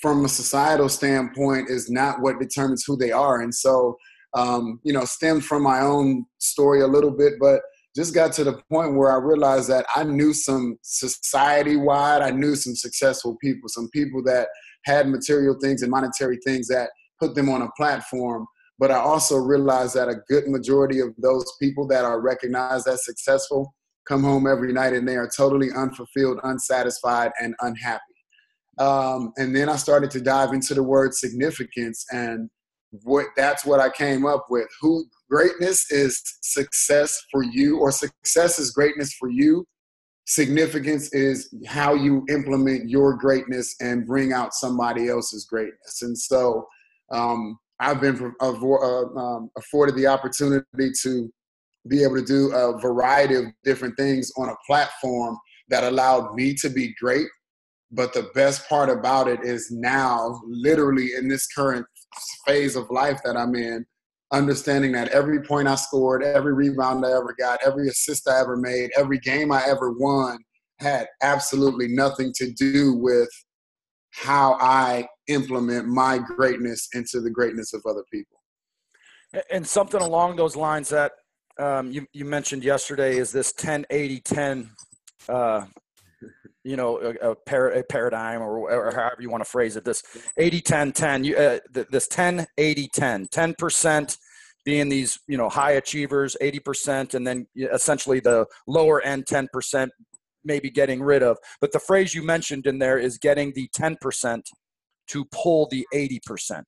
from 0.00 0.24
a 0.24 0.28
societal 0.28 0.88
standpoint 0.88 1.70
is 1.70 1.90
not 1.90 2.20
what 2.20 2.38
determines 2.38 2.84
who 2.86 2.96
they 2.96 3.10
are. 3.10 3.40
And 3.40 3.54
so, 3.54 3.96
um, 4.34 4.78
you 4.84 4.92
know, 4.92 5.04
stemmed 5.04 5.44
from 5.44 5.62
my 5.62 5.80
own 5.80 6.26
story 6.38 6.82
a 6.82 6.86
little 6.86 7.10
bit, 7.10 7.34
but 7.40 7.62
just 7.96 8.14
got 8.14 8.32
to 8.34 8.44
the 8.44 8.60
point 8.70 8.96
where 8.96 9.12
I 9.12 9.16
realized 9.16 9.70
that 9.70 9.86
I 9.96 10.04
knew 10.04 10.34
some 10.34 10.76
society 10.82 11.76
wide, 11.76 12.20
I 12.20 12.30
knew 12.30 12.54
some 12.54 12.74
successful 12.74 13.36
people, 13.42 13.68
some 13.68 13.88
people 13.90 14.22
that 14.24 14.48
had 14.84 15.08
material 15.08 15.56
things 15.60 15.82
and 15.82 15.90
monetary 15.90 16.38
things 16.44 16.68
that 16.68 16.90
put 17.18 17.34
them 17.34 17.48
on 17.48 17.62
a 17.62 17.70
platform. 17.78 18.46
But 18.78 18.90
I 18.90 18.96
also 18.96 19.36
realized 19.36 19.94
that 19.94 20.08
a 20.08 20.16
good 20.28 20.48
majority 20.48 21.00
of 21.00 21.14
those 21.16 21.50
people 21.60 21.86
that 21.88 22.04
are 22.04 22.20
recognized 22.20 22.88
as 22.88 23.04
successful 23.06 23.74
come 24.06 24.22
home 24.22 24.46
every 24.46 24.72
night 24.72 24.92
and 24.92 25.06
they 25.06 25.16
are 25.16 25.30
totally 25.34 25.70
unfulfilled, 25.76 26.40
unsatisfied, 26.44 27.30
and 27.40 27.54
unhappy. 27.60 28.02
Um, 28.78 29.32
and 29.36 29.54
then 29.54 29.68
I 29.68 29.76
started 29.76 30.10
to 30.12 30.20
dive 30.20 30.52
into 30.52 30.74
the 30.74 30.82
word 30.82 31.14
significance, 31.14 32.04
and 32.10 32.48
what 33.02 33.26
that's 33.36 33.64
what 33.64 33.80
I 33.80 33.90
came 33.90 34.24
up 34.26 34.46
with. 34.48 34.66
Who 34.80 35.04
greatness 35.30 35.90
is 35.90 36.20
success 36.42 37.20
for 37.30 37.42
you, 37.42 37.78
or 37.78 37.92
success 37.92 38.58
is 38.58 38.70
greatness 38.70 39.14
for 39.14 39.30
you. 39.30 39.66
Significance 40.24 41.12
is 41.12 41.52
how 41.66 41.94
you 41.94 42.24
implement 42.30 42.88
your 42.88 43.14
greatness 43.14 43.74
and 43.80 44.06
bring 44.06 44.32
out 44.32 44.54
somebody 44.54 45.08
else's 45.08 45.44
greatness. 45.44 46.02
And 46.02 46.16
so 46.16 46.66
um, 47.12 47.58
I've 47.80 48.00
been 48.00 48.32
uh, 48.40 48.48
um, 48.48 49.50
afforded 49.58 49.96
the 49.96 50.06
opportunity 50.06 50.92
to 51.02 51.30
be 51.88 52.02
able 52.02 52.16
to 52.16 52.24
do 52.24 52.52
a 52.52 52.78
variety 52.80 53.34
of 53.34 53.44
different 53.64 53.96
things 53.96 54.30
on 54.36 54.48
a 54.48 54.56
platform 54.66 55.36
that 55.68 55.84
allowed 55.84 56.34
me 56.34 56.54
to 56.54 56.70
be 56.70 56.94
great. 57.00 57.26
But 57.90 58.12
the 58.12 58.30
best 58.34 58.68
part 58.68 58.88
about 58.88 59.28
it 59.28 59.40
is 59.42 59.68
now, 59.70 60.40
literally 60.46 61.10
in 61.16 61.28
this 61.28 61.46
current 61.46 61.86
phase 62.46 62.76
of 62.76 62.90
life 62.90 63.20
that 63.24 63.36
I'm 63.36 63.54
in, 63.54 63.84
understanding 64.32 64.92
that 64.92 65.08
every 65.08 65.42
point 65.42 65.68
I 65.68 65.74
scored, 65.74 66.22
every 66.22 66.54
rebound 66.54 67.04
I 67.04 67.10
ever 67.10 67.34
got, 67.38 67.60
every 67.64 67.88
assist 67.88 68.28
I 68.28 68.40
ever 68.40 68.56
made, 68.56 68.90
every 68.96 69.18
game 69.18 69.52
I 69.52 69.62
ever 69.66 69.92
won 69.92 70.38
had 70.78 71.06
absolutely 71.22 71.88
nothing 71.88 72.32
to 72.36 72.50
do 72.52 72.94
with 72.94 73.28
how 74.10 74.54
I 74.60 75.06
implement 75.28 75.86
my 75.86 76.18
greatness 76.18 76.88
into 76.94 77.20
the 77.20 77.30
greatness 77.30 77.72
of 77.72 77.82
other 77.88 78.04
people. 78.12 78.38
And 79.50 79.66
something 79.66 80.00
along 80.00 80.36
those 80.36 80.56
lines 80.56 80.88
that 80.90 81.12
um, 81.58 81.90
you, 81.90 82.06
you 82.12 82.24
mentioned 82.24 82.64
yesterday 82.64 83.16
is 83.16 83.32
this 83.32 83.52
10 83.52 83.86
80 83.90 84.20
10 84.20 84.70
uh, 85.28 85.64
you 86.64 86.76
know 86.76 86.98
a, 86.98 87.30
a, 87.30 87.34
par- 87.34 87.70
a 87.70 87.82
paradigm 87.84 88.40
or, 88.40 88.70
or, 88.70 88.92
however 88.92 89.20
you 89.20 89.30
want 89.30 89.42
to 89.44 89.50
phrase 89.50 89.76
it 89.76 89.84
this 89.84 90.02
80 90.36 90.60
10 90.60 90.92
10 90.92 91.24
you, 91.24 91.36
uh, 91.36 91.58
this 91.90 92.08
10 92.08 92.46
80 92.56 92.88
10 92.92 93.26
10% 93.26 94.18
being 94.64 94.88
these 94.88 95.18
you 95.26 95.36
know 95.36 95.48
high 95.48 95.72
achievers 95.72 96.36
80% 96.40 97.14
and 97.14 97.26
then 97.26 97.46
essentially 97.72 98.20
the 98.20 98.46
lower 98.66 99.02
end 99.02 99.26
10% 99.26 99.88
maybe 100.44 100.70
getting 100.70 101.00
rid 101.00 101.22
of. 101.22 101.38
But 101.60 101.70
the 101.70 101.78
phrase 101.78 102.14
you 102.14 102.24
mentioned 102.24 102.66
in 102.66 102.80
there 102.80 102.98
is 102.98 103.16
getting 103.16 103.52
the 103.54 103.68
10% 103.76 104.42
to 105.08 105.24
pull 105.32 105.68
the 105.70 105.86
80% 105.94 106.62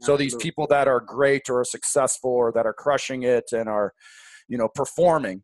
so 0.00 0.16
these 0.16 0.34
people 0.34 0.66
that 0.68 0.88
are 0.88 1.00
great 1.00 1.50
or 1.50 1.60
are 1.60 1.64
successful 1.64 2.30
or 2.30 2.52
that 2.52 2.66
are 2.66 2.72
crushing 2.72 3.24
it 3.24 3.44
and 3.52 3.68
are 3.68 3.92
you 4.50 4.58
know 4.58 4.68
performing 4.68 5.42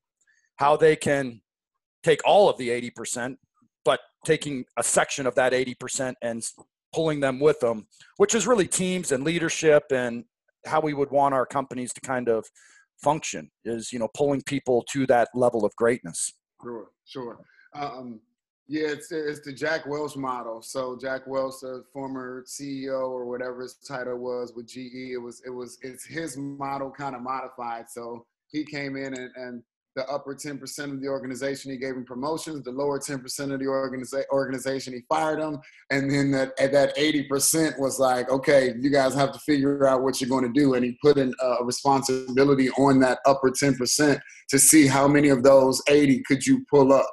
how 0.56 0.76
they 0.76 0.96
can 0.96 1.40
take 2.02 2.20
all 2.26 2.50
of 2.50 2.58
the 2.58 2.68
80% 2.68 3.36
but 3.84 4.00
taking 4.24 4.64
a 4.76 4.82
section 4.82 5.26
of 5.26 5.34
that 5.36 5.52
80% 5.52 6.14
and 6.20 6.42
pulling 6.94 7.20
them 7.20 7.40
with 7.40 7.60
them 7.60 7.86
which 8.18 8.34
is 8.34 8.46
really 8.46 8.66
teams 8.66 9.12
and 9.12 9.24
leadership 9.24 9.84
and 9.90 10.24
how 10.66 10.80
we 10.80 10.92
would 10.92 11.10
want 11.10 11.32
our 11.32 11.46
companies 11.46 11.92
to 11.94 12.00
kind 12.00 12.28
of 12.28 12.44
function 13.02 13.50
is 13.64 13.92
you 13.92 13.98
know 13.98 14.08
pulling 14.14 14.42
people 14.42 14.84
to 14.90 15.06
that 15.06 15.28
level 15.34 15.64
of 15.64 15.74
greatness. 15.76 16.32
Sure 16.62 16.88
sure. 17.04 17.38
Um, 17.74 18.20
yeah 18.68 18.88
it's, 18.88 19.12
it's 19.12 19.40
the 19.40 19.52
jack 19.52 19.86
welch 19.86 20.16
model. 20.16 20.62
So 20.62 20.98
jack 21.00 21.26
welch 21.26 21.60
the 21.60 21.84
former 21.92 22.44
ceo 22.48 23.10
or 23.10 23.26
whatever 23.26 23.62
his 23.62 23.74
title 23.74 24.16
was 24.16 24.52
with 24.56 24.66
ge 24.66 24.78
it 25.12 25.20
was 25.22 25.42
it 25.46 25.50
was 25.50 25.78
it's 25.82 26.04
his 26.04 26.36
model 26.36 26.90
kind 26.90 27.14
of 27.14 27.22
modified. 27.22 27.88
So 27.88 28.26
he 28.48 28.64
came 28.64 28.96
in 28.96 29.14
and, 29.14 29.30
and 29.36 29.62
the 29.96 30.06
upper 30.10 30.34
10% 30.34 30.92
of 30.92 31.00
the 31.00 31.08
organization, 31.08 31.72
he 31.72 31.78
gave 31.78 31.94
him 31.94 32.04
promotions. 32.04 32.62
The 32.62 32.70
lower 32.70 33.00
10% 33.00 33.14
of 33.52 33.58
the 33.58 33.64
organiza- 33.64 34.24
organization, 34.30 34.92
he 34.92 35.00
fired 35.08 35.40
them. 35.40 35.58
And 35.90 36.10
then 36.10 36.30
that, 36.32 36.54
that 36.58 36.94
80% 36.96 37.78
was 37.78 37.98
like, 37.98 38.30
okay, 38.30 38.74
you 38.78 38.90
guys 38.90 39.14
have 39.14 39.32
to 39.32 39.38
figure 39.38 39.86
out 39.86 40.02
what 40.02 40.20
you're 40.20 40.28
going 40.28 40.44
to 40.44 40.52
do. 40.52 40.74
And 40.74 40.84
he 40.84 40.98
put 41.02 41.16
in 41.16 41.32
a 41.40 41.64
responsibility 41.64 42.68
on 42.72 43.00
that 43.00 43.20
upper 43.24 43.50
10% 43.50 44.20
to 44.50 44.58
see 44.58 44.86
how 44.86 45.08
many 45.08 45.30
of 45.30 45.42
those 45.42 45.82
80 45.88 46.22
could 46.26 46.44
you 46.46 46.64
pull 46.70 46.92
up. 46.92 47.10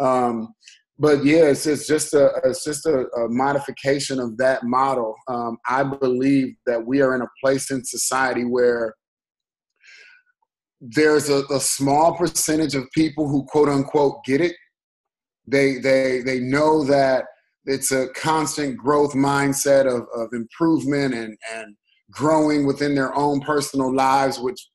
Um, 0.00 0.52
but 0.98 1.24
yeah, 1.24 1.44
it's, 1.44 1.66
it's 1.66 1.86
just 1.86 2.14
a 2.14 2.30
it's 2.44 2.64
just 2.64 2.86
a, 2.86 3.06
a 3.18 3.28
modification 3.28 4.18
of 4.18 4.36
that 4.38 4.64
model. 4.64 5.14
Um, 5.28 5.58
I 5.68 5.82
believe 5.82 6.56
that 6.64 6.84
we 6.84 7.02
are 7.02 7.14
in 7.14 7.20
a 7.20 7.28
place 7.42 7.70
in 7.70 7.84
society 7.84 8.44
where 8.44 8.94
there's 10.80 11.30
a, 11.30 11.44
a 11.50 11.60
small 11.60 12.16
percentage 12.16 12.74
of 12.74 12.84
people 12.94 13.28
who 13.28 13.44
quote 13.44 13.68
unquote 13.68 14.24
get 14.24 14.40
it. 14.40 14.54
They 15.46 15.78
they 15.78 16.22
they 16.22 16.40
know 16.40 16.84
that 16.84 17.24
it's 17.64 17.92
a 17.92 18.08
constant 18.14 18.76
growth 18.76 19.12
mindset 19.14 19.86
of, 19.86 20.06
of 20.14 20.32
improvement 20.32 21.14
and, 21.14 21.36
and 21.52 21.76
growing 22.10 22.64
within 22.66 22.94
their 22.94 23.14
own 23.14 23.40
personal 23.40 23.92
lives, 23.92 24.38
which 24.38 24.68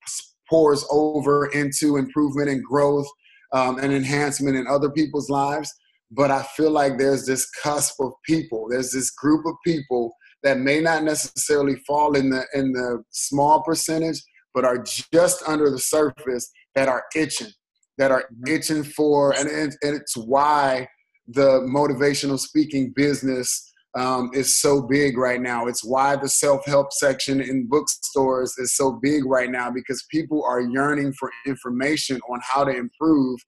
pours 0.50 0.86
over 0.91 1.48
into 1.48 1.96
improvement 1.96 2.50
and 2.50 2.63
growth 2.63 3.08
um, 3.53 3.79
and 3.79 3.93
enhancement 3.93 4.58
in 4.58 4.67
other 4.67 4.89
people's 4.89 5.29
lives. 5.29 5.72
But 6.12 6.31
I 6.31 6.43
feel 6.58 6.72
like 6.72 6.98
there's 6.98 7.25
this 7.25 7.50
cusp 7.63 7.96
of 8.01 8.12
people, 8.25 8.67
there's 8.70 8.91
this 8.91 9.12
group 9.12 9.46
of 9.46 9.53
people 9.65 10.13
that 10.43 10.58
may 10.58 10.81
not 10.81 11.03
necessarily 11.03 11.75
fall 11.88 12.17
in 12.17 12.29
the 12.29 12.46
in 12.53 12.74
the 12.74 13.03
small 13.12 13.63
percentage, 13.63 14.22
but 14.53 14.65
are 14.65 14.84
just 15.13 15.43
under 15.48 15.70
the 15.70 15.79
surface 15.79 16.51
that 16.75 16.88
are 16.88 17.03
itching, 17.15 17.51
that 17.98 18.12
are 18.12 18.25
itching 18.48 18.84
for, 18.84 19.34
and, 19.38 19.50
and, 19.50 19.74
it's 19.84 20.17
why 20.17 20.88
the 21.27 21.62
motivational 21.62 22.39
speaking 22.39 22.91
business 22.96 23.72
um, 23.98 24.31
is 24.34 24.60
so 24.62 24.81
big 24.81 25.17
right 25.17 25.41
now. 25.41 25.67
It's 25.67 25.84
why 25.84 26.15
the 26.15 26.29
self 26.29 26.65
help 26.65 26.93
section 26.93 27.41
in 27.41 27.67
bookstores 27.67 28.58
is 28.58 28.75
so 28.75 29.00
big 29.01 29.25
right 29.25 29.50
now 29.50 29.70
because 29.70 30.05
people 30.10 30.43
are 30.46 30.62
yearning 30.62 31.13
for 31.13 31.29
information 31.46 32.20
on 32.29 32.39
how 32.41 32.63
to 32.63 32.72
improve. 32.72 33.39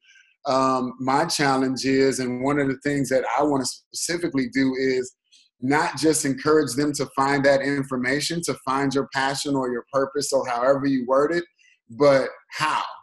Um, 0.46 0.94
my 1.00 1.26
challenge 1.26 1.86
is, 1.86 2.20
and 2.20 2.44
one 2.44 2.60
of 2.60 2.68
the 2.68 2.78
things 2.84 3.08
that 3.10 3.24
I 3.38 3.44
want 3.44 3.64
to 3.64 3.66
specifically 3.68 4.50
do 4.54 4.74
is 4.78 5.16
not 5.64 5.98
just 5.98 6.26
encourage 6.26 6.74
them 6.74 6.92
to 6.92 7.08
find 7.16 7.44
that 7.46 7.62
information, 7.62 8.42
to 8.42 8.54
find 8.66 8.94
your 8.94 9.08
passion 9.14 9.56
or 9.56 9.72
your 9.72 9.86
purpose 9.92 10.34
or 10.34 10.46
however 10.46 10.86
you 10.86 11.06
word 11.08 11.32
it, 11.32 11.46
but 11.90 12.30
how. 12.52 12.84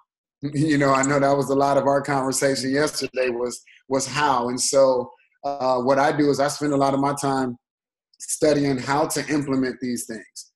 You 0.54 0.78
know, 0.78 0.94
I 0.94 1.02
know 1.02 1.20
that 1.20 1.36
was 1.36 1.50
a 1.50 1.54
lot 1.54 1.76
of 1.76 1.84
our 1.84 2.00
conversation 2.00 2.70
yesterday 2.70 3.28
was 3.28 3.62
was 3.90 4.06
how. 4.06 4.48
And 4.48 4.58
so 4.58 5.10
uh, 5.44 5.80
what 5.80 5.98
I 5.98 6.16
do 6.16 6.30
is 6.30 6.40
I 6.40 6.48
spend 6.48 6.72
a 6.72 6.78
lot 6.78 6.94
of 6.94 7.00
my 7.00 7.14
time 7.20 7.58
studying 8.18 8.78
how 8.78 9.06
to 9.08 9.28
implement 9.28 9.76
these 9.82 10.06
things. 10.06 10.52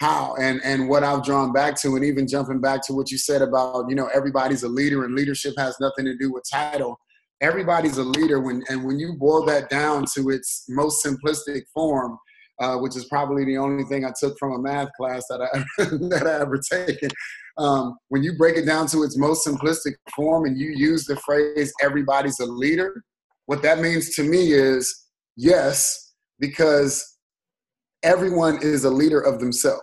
How 0.00 0.34
and 0.38 0.60
and 0.62 0.86
what 0.86 1.02
I've 1.02 1.24
drawn 1.24 1.50
back 1.50 1.80
to, 1.80 1.96
and 1.96 2.04
even 2.04 2.28
jumping 2.28 2.60
back 2.60 2.86
to 2.88 2.92
what 2.92 3.10
you 3.10 3.16
said 3.16 3.40
about, 3.40 3.88
you 3.88 3.94
know, 3.94 4.10
everybody's 4.12 4.64
a 4.64 4.68
leader 4.68 5.02
and 5.06 5.14
leadership 5.14 5.54
has 5.56 5.76
nothing 5.80 6.04
to 6.04 6.14
do 6.18 6.30
with 6.30 6.44
title 6.52 6.98
everybody's 7.42 7.98
a 7.98 8.04
leader 8.04 8.40
when 8.40 8.62
and 8.68 8.84
when 8.84 8.98
you 8.98 9.14
boil 9.14 9.44
that 9.44 9.68
down 9.68 10.04
to 10.14 10.30
its 10.30 10.64
most 10.68 11.04
simplistic 11.04 11.62
form 11.74 12.16
uh, 12.62 12.76
which 12.76 12.96
is 12.96 13.06
probably 13.06 13.44
the 13.44 13.56
only 13.56 13.82
thing 13.84 14.04
I 14.04 14.12
took 14.18 14.38
from 14.38 14.52
a 14.52 14.58
math 14.58 14.88
class 14.96 15.24
that 15.28 15.40
I 15.42 15.84
that 16.10 16.26
I 16.26 16.40
ever 16.40 16.58
taken. 16.58 17.10
Um, 17.58 17.96
when 18.08 18.22
you 18.22 18.36
break 18.36 18.56
it 18.56 18.66
down 18.66 18.86
to 18.88 19.02
its 19.02 19.18
most 19.18 19.46
simplistic 19.46 19.94
form 20.14 20.46
and 20.46 20.56
you 20.56 20.70
use 20.70 21.04
the 21.04 21.16
phrase 21.16 21.72
"everybody's 21.82 22.38
a 22.40 22.46
leader," 22.46 23.02
what 23.46 23.62
that 23.62 23.80
means 23.80 24.14
to 24.14 24.22
me 24.22 24.52
is 24.52 25.06
yes, 25.36 26.12
because 26.38 27.18
everyone 28.02 28.58
is 28.62 28.84
a 28.84 28.90
leader 28.90 29.20
of 29.20 29.40
themselves. 29.40 29.82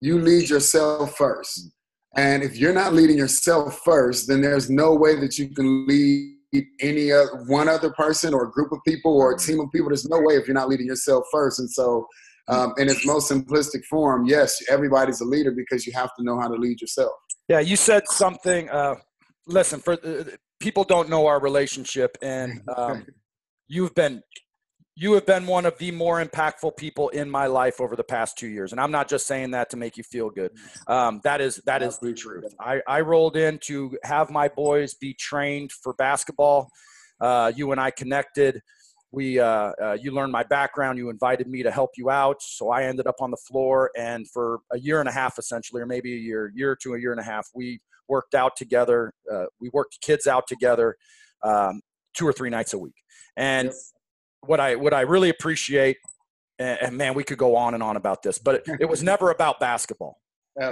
You 0.00 0.20
lead 0.20 0.48
yourself 0.48 1.16
first, 1.16 1.70
and 2.16 2.42
if 2.42 2.56
you're 2.56 2.72
not 2.72 2.92
leading 2.92 3.18
yourself 3.18 3.80
first, 3.84 4.28
then 4.28 4.42
there's 4.42 4.70
no 4.70 4.94
way 4.94 5.18
that 5.18 5.38
you 5.38 5.48
can 5.48 5.86
lead 5.86 6.31
any 6.80 7.10
other 7.10 7.44
one 7.46 7.68
other 7.68 7.90
person 7.92 8.34
or 8.34 8.44
a 8.44 8.50
group 8.50 8.72
of 8.72 8.78
people 8.86 9.16
or 9.16 9.32
a 9.32 9.38
team 9.38 9.60
of 9.60 9.70
people. 9.72 9.88
There's 9.88 10.08
no 10.08 10.20
way 10.20 10.34
if 10.34 10.46
you're 10.46 10.54
not 10.54 10.68
leading 10.68 10.86
yourself 10.86 11.24
first. 11.32 11.58
And 11.58 11.70
so, 11.70 12.06
um, 12.48 12.74
in 12.76 12.88
its 12.88 13.06
most 13.06 13.30
simplistic 13.30 13.84
form, 13.84 14.26
yes, 14.26 14.62
everybody's 14.68 15.20
a 15.20 15.24
leader 15.24 15.52
because 15.52 15.86
you 15.86 15.92
have 15.92 16.10
to 16.18 16.24
know 16.24 16.38
how 16.38 16.48
to 16.48 16.54
lead 16.54 16.80
yourself. 16.80 17.12
Yeah, 17.48 17.60
you 17.60 17.76
said 17.76 18.06
something. 18.08 18.68
Uh, 18.68 18.96
listen, 19.46 19.80
for 19.80 19.94
uh, 20.04 20.24
people 20.60 20.84
don't 20.84 21.08
know 21.08 21.26
our 21.26 21.40
relationship, 21.40 22.18
and 22.20 22.60
um, 22.76 23.06
you've 23.68 23.94
been 23.94 24.22
you 24.94 25.14
have 25.14 25.24
been 25.24 25.46
one 25.46 25.64
of 25.64 25.78
the 25.78 25.90
more 25.90 26.22
impactful 26.22 26.76
people 26.76 27.08
in 27.10 27.30
my 27.30 27.46
life 27.46 27.80
over 27.80 27.96
the 27.96 28.04
past 28.04 28.36
two 28.36 28.48
years. 28.48 28.72
And 28.72 28.80
i'm 28.80 28.90
not 28.90 29.08
just 29.08 29.26
saying 29.26 29.52
that 29.52 29.70
to 29.70 29.76
make 29.76 29.96
you 29.96 30.02
feel 30.02 30.30
good. 30.30 30.52
Um, 30.86 31.20
that 31.24 31.40
is 31.40 31.56
that 31.66 31.82
is 31.82 31.98
the 31.98 32.12
truth. 32.12 32.54
I, 32.60 32.80
I 32.86 33.00
rolled 33.00 33.36
in 33.36 33.58
to 33.64 33.96
have 34.04 34.30
my 34.30 34.48
boys 34.48 34.94
be 34.94 35.14
trained 35.14 35.72
for 35.72 35.94
basketball. 35.94 36.68
Uh, 37.20 37.52
you 37.54 37.72
and 37.72 37.80
i 37.80 37.90
connected. 37.90 38.60
We 39.12 39.38
uh, 39.38 39.72
uh, 39.82 39.96
you 40.00 40.10
learned 40.10 40.32
my 40.32 40.42
background. 40.42 40.98
You 40.98 41.10
invited 41.10 41.46
me 41.46 41.62
to 41.62 41.70
help 41.70 41.90
you 41.96 42.10
out. 42.10 42.42
So 42.42 42.70
i 42.70 42.84
ended 42.84 43.06
up 43.06 43.16
on 43.20 43.30
the 43.30 43.36
floor. 43.36 43.90
And 43.96 44.28
for 44.28 44.60
a 44.72 44.78
year 44.78 45.00
and 45.00 45.08
a 45.08 45.12
half 45.12 45.38
essentially 45.38 45.80
or 45.80 45.86
maybe 45.86 46.12
a 46.12 46.18
year 46.18 46.52
year 46.54 46.76
to 46.82 46.94
a 46.94 47.00
year 47.00 47.12
and 47.12 47.20
a 47.20 47.24
half 47.24 47.48
we 47.54 47.80
worked 48.08 48.34
out 48.34 48.56
together. 48.56 49.12
Uh, 49.30 49.46
we 49.58 49.70
worked 49.70 50.00
kids 50.02 50.26
out 50.26 50.46
together 50.46 50.96
um, 51.42 51.80
two 52.14 52.26
or 52.26 52.32
three 52.32 52.50
nights 52.50 52.74
a 52.74 52.78
week. 52.78 52.94
And 53.36 53.72
what 54.46 54.60
I 54.60 54.74
what 54.76 54.94
I 54.94 55.02
really 55.02 55.28
appreciate, 55.28 55.98
and, 56.58 56.78
and, 56.80 56.96
man, 56.96 57.14
we 57.14 57.24
could 57.24 57.38
go 57.38 57.56
on 57.56 57.74
and 57.74 57.82
on 57.82 57.96
about 57.96 58.22
this, 58.22 58.38
but 58.38 58.56
it, 58.56 58.64
it 58.80 58.88
was 58.88 59.02
never 59.02 59.30
about 59.30 59.60
basketball, 59.60 60.18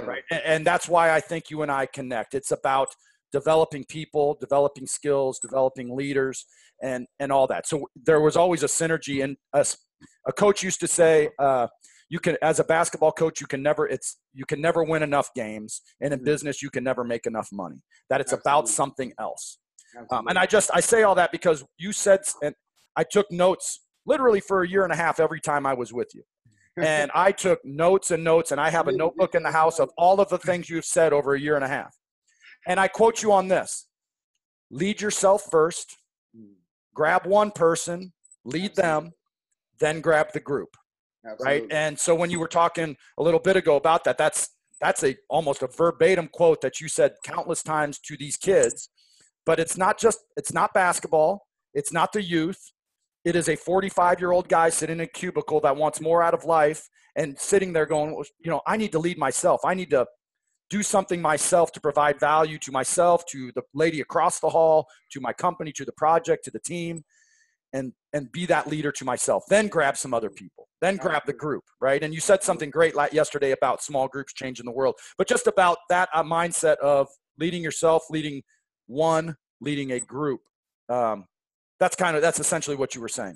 right? 0.05 0.23
And, 0.31 0.41
and 0.45 0.67
that's 0.67 0.87
why 0.87 1.11
I 1.11 1.19
think 1.19 1.49
you 1.49 1.61
and 1.61 1.71
I 1.71 1.85
connect. 1.85 2.33
It's 2.33 2.51
about 2.51 2.89
developing 3.31 3.85
people, 3.85 4.37
developing 4.39 4.85
skills, 4.85 5.39
developing 5.39 5.95
leaders, 5.95 6.45
and 6.81 7.07
and 7.19 7.31
all 7.31 7.47
that. 7.47 7.67
So 7.67 7.87
there 7.95 8.21
was 8.21 8.35
always 8.35 8.63
a 8.63 8.67
synergy. 8.67 9.23
And 9.23 9.37
a, 9.53 9.65
a 10.27 10.33
coach 10.33 10.63
used 10.63 10.79
to 10.81 10.87
say, 10.87 11.29
uh, 11.39 11.67
"You 12.09 12.19
can, 12.19 12.37
as 12.41 12.59
a 12.59 12.63
basketball 12.63 13.11
coach, 13.11 13.39
you 13.39 13.47
can 13.47 13.63
never 13.63 13.87
it's 13.87 14.17
you 14.33 14.45
can 14.45 14.61
never 14.61 14.83
win 14.83 15.03
enough 15.03 15.33
games, 15.33 15.81
and 16.01 16.13
in 16.13 16.19
mm-hmm. 16.19 16.25
business, 16.25 16.61
you 16.61 16.69
can 16.69 16.83
never 16.83 17.03
make 17.03 17.25
enough 17.25 17.49
money. 17.51 17.81
That 18.09 18.21
it's 18.21 18.33
Absolutely. 18.33 18.51
about 18.51 18.67
something 18.69 19.13
else." 19.19 19.59
Um, 20.09 20.27
and 20.27 20.37
I 20.37 20.45
just 20.45 20.71
I 20.73 20.79
say 20.79 21.03
all 21.03 21.15
that 21.15 21.31
because 21.31 21.63
you 21.77 21.91
said, 21.91 22.21
and 22.41 22.55
I 22.95 23.03
took 23.03 23.31
notes 23.31 23.79
literally 24.05 24.39
for 24.39 24.63
a 24.63 24.67
year 24.67 24.83
and 24.83 24.93
a 24.93 24.95
half 24.95 25.19
every 25.19 25.39
time 25.39 25.65
I 25.65 25.73
was 25.73 25.93
with 25.93 26.09
you. 26.13 26.23
And 26.77 27.11
I 27.13 27.33
took 27.33 27.59
notes 27.65 28.11
and 28.11 28.23
notes, 28.23 28.53
and 28.53 28.61
I 28.61 28.69
have 28.69 28.87
a 28.87 28.93
notebook 28.93 29.35
in 29.35 29.43
the 29.43 29.51
house 29.51 29.77
of 29.77 29.91
all 29.97 30.21
of 30.21 30.29
the 30.29 30.37
things 30.37 30.69
you've 30.69 30.85
said 30.85 31.11
over 31.11 31.33
a 31.33 31.39
year 31.39 31.55
and 31.55 31.65
a 31.65 31.67
half. 31.67 31.93
And 32.65 32.79
I 32.79 32.87
quote 32.87 33.21
you 33.21 33.33
on 33.33 33.49
this 33.49 33.87
lead 34.71 35.01
yourself 35.01 35.43
first, 35.51 35.97
grab 36.93 37.25
one 37.25 37.51
person, 37.51 38.13
lead 38.45 38.73
them, 38.75 39.11
then 39.79 39.99
grab 40.01 40.27
the 40.33 40.39
group. 40.39 40.69
Absolutely. 41.25 41.61
Right. 41.61 41.71
And 41.71 41.99
so 41.99 42.15
when 42.15 42.31
you 42.31 42.39
were 42.39 42.47
talking 42.47 42.95
a 43.17 43.23
little 43.23 43.39
bit 43.39 43.55
ago 43.55 43.75
about 43.75 44.03
that, 44.05 44.17
that's 44.17 44.49
that's 44.79 45.03
a 45.03 45.15
almost 45.29 45.61
a 45.61 45.67
verbatim 45.67 46.27
quote 46.27 46.61
that 46.61 46.81
you 46.81 46.87
said 46.87 47.13
countless 47.23 47.61
times 47.61 47.99
to 47.99 48.17
these 48.17 48.37
kids. 48.37 48.89
But 49.45 49.59
it's 49.59 49.77
not 49.77 49.99
just 49.99 50.19
it's 50.35 50.53
not 50.53 50.73
basketball, 50.73 51.47
it's 51.73 51.93
not 51.93 52.13
the 52.13 52.23
youth. 52.23 52.71
It 53.23 53.35
is 53.35 53.49
a 53.49 53.55
45 53.55 54.19
year 54.19 54.31
old 54.31 54.47
guy 54.49 54.69
sitting 54.69 54.97
in 54.97 55.01
a 55.01 55.07
cubicle 55.07 55.59
that 55.61 55.75
wants 55.75 56.01
more 56.01 56.23
out 56.23 56.33
of 56.33 56.45
life 56.45 56.87
and 57.15 57.37
sitting 57.37 57.73
there 57.73 57.85
going, 57.85 58.11
you 58.39 58.49
know, 58.51 58.61
I 58.65 58.77
need 58.77 58.91
to 58.93 58.99
lead 58.99 59.17
myself. 59.17 59.61
I 59.63 59.73
need 59.73 59.89
to 59.91 60.07
do 60.69 60.81
something 60.81 61.21
myself 61.21 61.71
to 61.73 61.81
provide 61.81 62.19
value 62.19 62.57
to 62.59 62.71
myself, 62.71 63.25
to 63.27 63.51
the 63.53 63.61
lady 63.73 63.99
across 63.99 64.39
the 64.39 64.49
hall, 64.49 64.87
to 65.11 65.19
my 65.19 65.33
company, 65.33 65.71
to 65.73 65.85
the 65.85 65.91
project, 65.91 66.45
to 66.45 66.51
the 66.51 66.59
team, 66.59 67.03
and 67.73 67.93
and 68.13 68.31
be 68.31 68.45
that 68.45 68.67
leader 68.67 68.91
to 68.91 69.05
myself. 69.05 69.43
Then 69.49 69.67
grab 69.67 69.97
some 69.97 70.13
other 70.13 70.29
people. 70.29 70.67
Then 70.79 70.97
grab 70.97 71.23
the 71.25 71.33
group, 71.33 71.63
right? 71.79 72.01
And 72.01 72.13
you 72.13 72.19
said 72.19 72.41
something 72.41 72.69
great 72.71 72.95
yesterday 73.11 73.51
about 73.51 73.83
small 73.83 74.07
groups 74.07 74.33
changing 74.33 74.65
the 74.65 74.71
world, 74.71 74.95
but 75.17 75.27
just 75.27 75.45
about 75.45 75.77
that 75.89 76.09
uh, 76.13 76.23
mindset 76.23 76.77
of 76.77 77.07
leading 77.37 77.61
yourself, 77.61 78.03
leading 78.09 78.41
one, 78.87 79.35
leading 79.59 79.91
a 79.91 79.99
group. 79.99 80.41
Um, 80.89 81.25
that's 81.81 81.95
kind 81.95 82.15
of 82.15 82.21
that's 82.21 82.39
essentially 82.39 82.75
what 82.77 82.93
you 82.93 83.01
were 83.01 83.09
saying. 83.09 83.35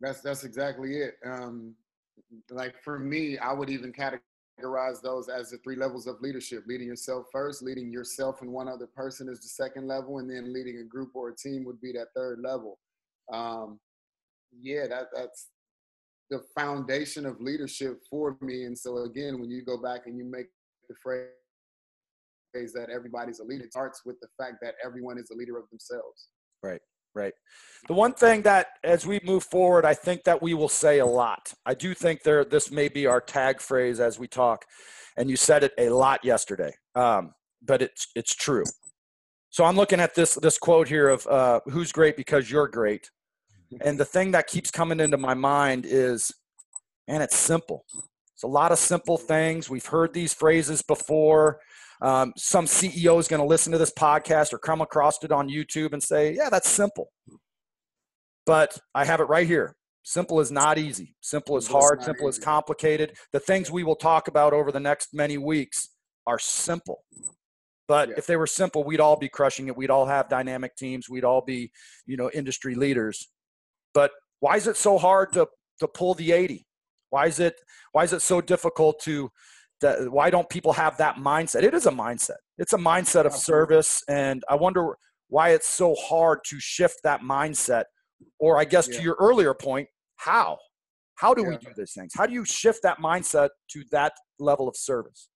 That's 0.00 0.20
that's 0.20 0.44
exactly 0.44 0.98
it. 0.98 1.14
Um, 1.26 1.74
like 2.50 2.76
for 2.84 3.00
me, 3.00 3.36
I 3.36 3.52
would 3.52 3.68
even 3.68 3.92
categorize 3.92 5.02
those 5.02 5.28
as 5.28 5.50
the 5.50 5.58
three 5.58 5.74
levels 5.74 6.06
of 6.06 6.20
leadership 6.20 6.64
leading 6.66 6.88
yourself 6.88 7.26
first 7.30 7.62
leading 7.62 7.92
yourself 7.92 8.42
and 8.42 8.50
one 8.50 8.66
other 8.66 8.88
person 8.88 9.28
is 9.28 9.40
the 9.40 9.48
second 9.48 9.86
level 9.86 10.18
and 10.18 10.28
then 10.28 10.52
leading 10.52 10.78
a 10.78 10.84
group 10.84 11.10
or 11.14 11.28
a 11.28 11.36
team 11.36 11.64
would 11.64 11.80
be 11.80 11.92
that 11.92 12.08
third 12.16 12.40
level 12.42 12.76
um, 13.32 13.78
yeah 14.60 14.88
that 14.88 15.06
that's 15.14 15.50
the 16.30 16.42
foundation 16.58 17.24
of 17.24 17.40
leadership 17.40 18.00
for 18.10 18.36
me 18.40 18.64
and 18.64 18.76
so 18.76 19.04
again 19.04 19.40
when 19.40 19.48
you 19.48 19.64
go 19.64 19.80
back 19.80 20.06
and 20.06 20.18
you 20.18 20.24
make 20.24 20.46
the 20.88 20.94
phrase 21.00 21.28
that 22.74 22.88
everybody's 22.92 23.38
a 23.38 23.44
leader 23.44 23.62
it 23.62 23.70
starts 23.70 24.02
with 24.04 24.18
the 24.20 24.28
fact 24.36 24.56
that 24.60 24.74
everyone 24.84 25.18
is 25.18 25.30
a 25.30 25.34
leader 25.36 25.56
of 25.56 25.70
themselves 25.70 26.30
right 26.64 26.80
Right. 27.18 27.32
The 27.88 27.94
one 27.94 28.12
thing 28.12 28.42
that 28.42 28.68
as 28.84 29.06
we 29.06 29.20
move 29.24 29.44
forward, 29.44 29.84
I 29.84 29.94
think 29.94 30.24
that 30.24 30.40
we 30.42 30.54
will 30.54 30.68
say 30.68 30.98
a 30.98 31.06
lot. 31.06 31.52
I 31.64 31.74
do 31.74 31.94
think 31.94 32.22
there 32.22 32.44
this 32.44 32.70
may 32.70 32.88
be 32.88 33.06
our 33.06 33.20
tag 33.20 33.60
phrase 33.60 33.98
as 33.98 34.18
we 34.18 34.28
talk, 34.28 34.64
and 35.16 35.28
you 35.28 35.36
said 35.36 35.64
it 35.64 35.72
a 35.78 35.88
lot 35.88 36.24
yesterday. 36.24 36.72
Um, 36.94 37.32
but 37.62 37.82
it's 37.82 38.06
it's 38.14 38.34
true. 38.34 38.64
So 39.50 39.64
I'm 39.64 39.76
looking 39.76 40.00
at 40.00 40.14
this 40.14 40.34
this 40.34 40.58
quote 40.58 40.88
here 40.88 41.08
of 41.08 41.26
uh, 41.26 41.60
"Who's 41.66 41.90
great 41.90 42.16
because 42.16 42.50
you're 42.50 42.68
great," 42.68 43.10
and 43.80 43.98
the 43.98 44.04
thing 44.04 44.32
that 44.32 44.46
keeps 44.46 44.70
coming 44.70 45.00
into 45.00 45.16
my 45.16 45.34
mind 45.34 45.86
is, 45.86 46.30
man, 47.08 47.22
it's 47.22 47.36
simple. 47.36 47.84
It's 48.34 48.44
a 48.44 48.48
lot 48.48 48.70
of 48.70 48.78
simple 48.78 49.18
things. 49.18 49.68
We've 49.68 49.86
heard 49.86 50.14
these 50.14 50.32
phrases 50.32 50.82
before. 50.82 51.58
Um, 52.00 52.32
some 52.36 52.66
CEO 52.66 53.18
is 53.18 53.28
going 53.28 53.40
to 53.40 53.46
listen 53.46 53.72
to 53.72 53.78
this 53.78 53.92
podcast 53.92 54.52
or 54.52 54.58
come 54.58 54.80
across 54.80 55.22
it 55.24 55.32
on 55.32 55.48
YouTube 55.48 55.92
and 55.92 56.02
say, 56.02 56.34
yeah, 56.34 56.48
that's 56.50 56.68
simple. 56.68 57.10
But 58.46 58.78
I 58.94 59.04
have 59.04 59.20
it 59.20 59.24
right 59.24 59.46
here. 59.46 59.74
Simple 60.02 60.40
is 60.40 60.50
not 60.50 60.78
easy. 60.78 61.14
Simple 61.20 61.56
is 61.56 61.66
hard. 61.66 62.02
Simple 62.02 62.28
is 62.28 62.38
complicated. 62.38 63.14
The 63.32 63.40
things 63.40 63.70
we 63.70 63.84
will 63.84 63.96
talk 63.96 64.28
about 64.28 64.54
over 64.54 64.72
the 64.72 64.80
next 64.80 65.12
many 65.12 65.36
weeks 65.36 65.90
are 66.26 66.38
simple. 66.38 67.04
But 67.88 68.10
yeah. 68.10 68.14
if 68.16 68.26
they 68.26 68.36
were 68.36 68.46
simple, 68.46 68.84
we'd 68.84 69.00
all 69.00 69.16
be 69.16 69.28
crushing 69.28 69.66
it. 69.66 69.76
We'd 69.76 69.90
all 69.90 70.06
have 70.06 70.28
dynamic 70.28 70.76
teams. 70.76 71.08
We'd 71.10 71.24
all 71.24 71.42
be, 71.42 71.72
you 72.06 72.16
know, 72.16 72.30
industry 72.30 72.74
leaders. 72.74 73.28
But 73.92 74.12
why 74.40 74.56
is 74.56 74.66
it 74.66 74.76
so 74.76 74.98
hard 74.98 75.32
to 75.32 75.48
to 75.80 75.88
pull 75.88 76.14
the 76.14 76.32
80? 76.32 76.66
Why 77.10 77.26
is 77.26 77.40
it 77.40 77.56
why 77.92 78.04
is 78.04 78.12
it 78.12 78.22
so 78.22 78.40
difficult 78.40 79.00
to 79.00 79.30
that 79.80 80.10
why 80.10 80.30
don't 80.30 80.48
people 80.48 80.72
have 80.72 80.96
that 80.98 81.16
mindset? 81.16 81.62
It 81.62 81.74
is 81.74 81.86
a 81.86 81.90
mindset. 81.90 82.38
It's 82.58 82.72
a 82.72 82.78
mindset 82.78 83.24
of 83.24 83.32
service 83.32 84.02
and 84.08 84.42
i 84.48 84.54
wonder 84.54 84.96
why 85.28 85.50
it's 85.50 85.68
so 85.68 85.94
hard 85.94 86.40
to 86.44 86.58
shift 86.58 86.96
that 87.04 87.20
mindset 87.20 87.84
or 88.38 88.58
i 88.58 88.64
guess 88.64 88.88
yeah. 88.88 88.96
to 88.96 89.02
your 89.02 89.16
earlier 89.20 89.54
point 89.54 89.88
how? 90.16 90.58
How 91.14 91.34
do 91.34 91.42
yeah. 91.42 91.48
we 91.48 91.56
do 91.58 91.68
these 91.76 91.92
things? 91.92 92.12
How 92.16 92.26
do 92.26 92.32
you 92.32 92.44
shift 92.44 92.80
that 92.82 92.98
mindset 92.98 93.50
to 93.70 93.84
that 93.92 94.12
level 94.38 94.68
of 94.68 94.76
service? 94.76 95.28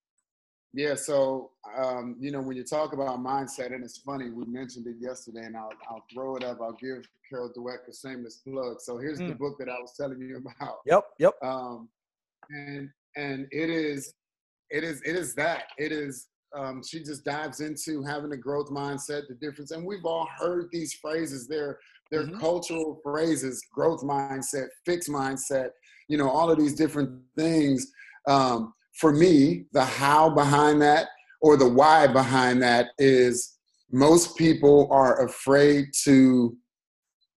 Yeah 0.74 0.94
so 0.94 1.50
um, 1.76 2.16
you 2.18 2.32
know 2.32 2.40
when 2.40 2.56
you 2.56 2.64
talk 2.64 2.92
about 2.92 3.18
mindset 3.18 3.74
and 3.74 3.84
it's 3.84 3.98
funny 3.98 4.30
we 4.30 4.44
mentioned 4.46 4.86
it 4.86 4.96
yesterday 4.98 5.44
and 5.44 5.56
i'll, 5.56 5.70
I'll 5.90 6.04
throw 6.12 6.36
it 6.36 6.44
up. 6.44 6.58
I'll 6.62 6.78
give 6.80 7.04
carol 7.28 7.52
dweck 7.56 7.88
a 7.88 7.94
shameless 7.94 8.40
plug. 8.46 8.80
So 8.80 8.98
here's 8.98 9.18
mm. 9.20 9.28
the 9.28 9.34
book 9.34 9.56
that 9.58 9.68
i 9.68 9.78
was 9.78 9.94
telling 9.96 10.20
you 10.20 10.42
about. 10.60 10.78
Yep 10.86 11.04
yep. 11.18 11.34
Um, 11.42 11.88
and 12.50 12.88
and 13.16 13.46
it 13.50 13.70
is 13.70 14.14
it 14.72 14.82
is 14.82 15.00
it 15.02 15.14
is 15.14 15.34
that. 15.34 15.64
It 15.78 15.92
is 15.92 16.28
um, 16.56 16.82
she 16.82 17.02
just 17.02 17.24
dives 17.24 17.60
into 17.60 18.02
having 18.02 18.32
a 18.32 18.36
growth 18.36 18.68
mindset 18.70 19.28
the 19.28 19.34
difference 19.40 19.70
and 19.70 19.86
we've 19.86 20.04
all 20.04 20.28
heard 20.38 20.68
these 20.72 20.94
phrases. 20.94 21.46
They're 21.46 21.78
they're 22.10 22.24
mm-hmm. 22.24 22.40
cultural 22.40 22.98
phrases 23.02 23.62
growth 23.72 24.02
mindset 24.02 24.68
fixed 24.84 25.08
mindset 25.08 25.68
you 26.08 26.18
know 26.18 26.28
all 26.28 26.50
of 26.50 26.58
these 26.58 26.74
different 26.74 27.20
things. 27.36 27.86
Um, 28.26 28.74
for 28.98 29.12
me 29.12 29.66
the 29.72 29.84
how 29.84 30.30
behind 30.30 30.82
that 30.82 31.08
or 31.40 31.56
the 31.56 31.68
why 31.68 32.06
behind 32.06 32.62
that 32.62 32.88
is 32.98 33.58
most 33.90 34.36
people 34.36 34.88
are 34.90 35.24
afraid 35.24 35.86
to 36.04 36.56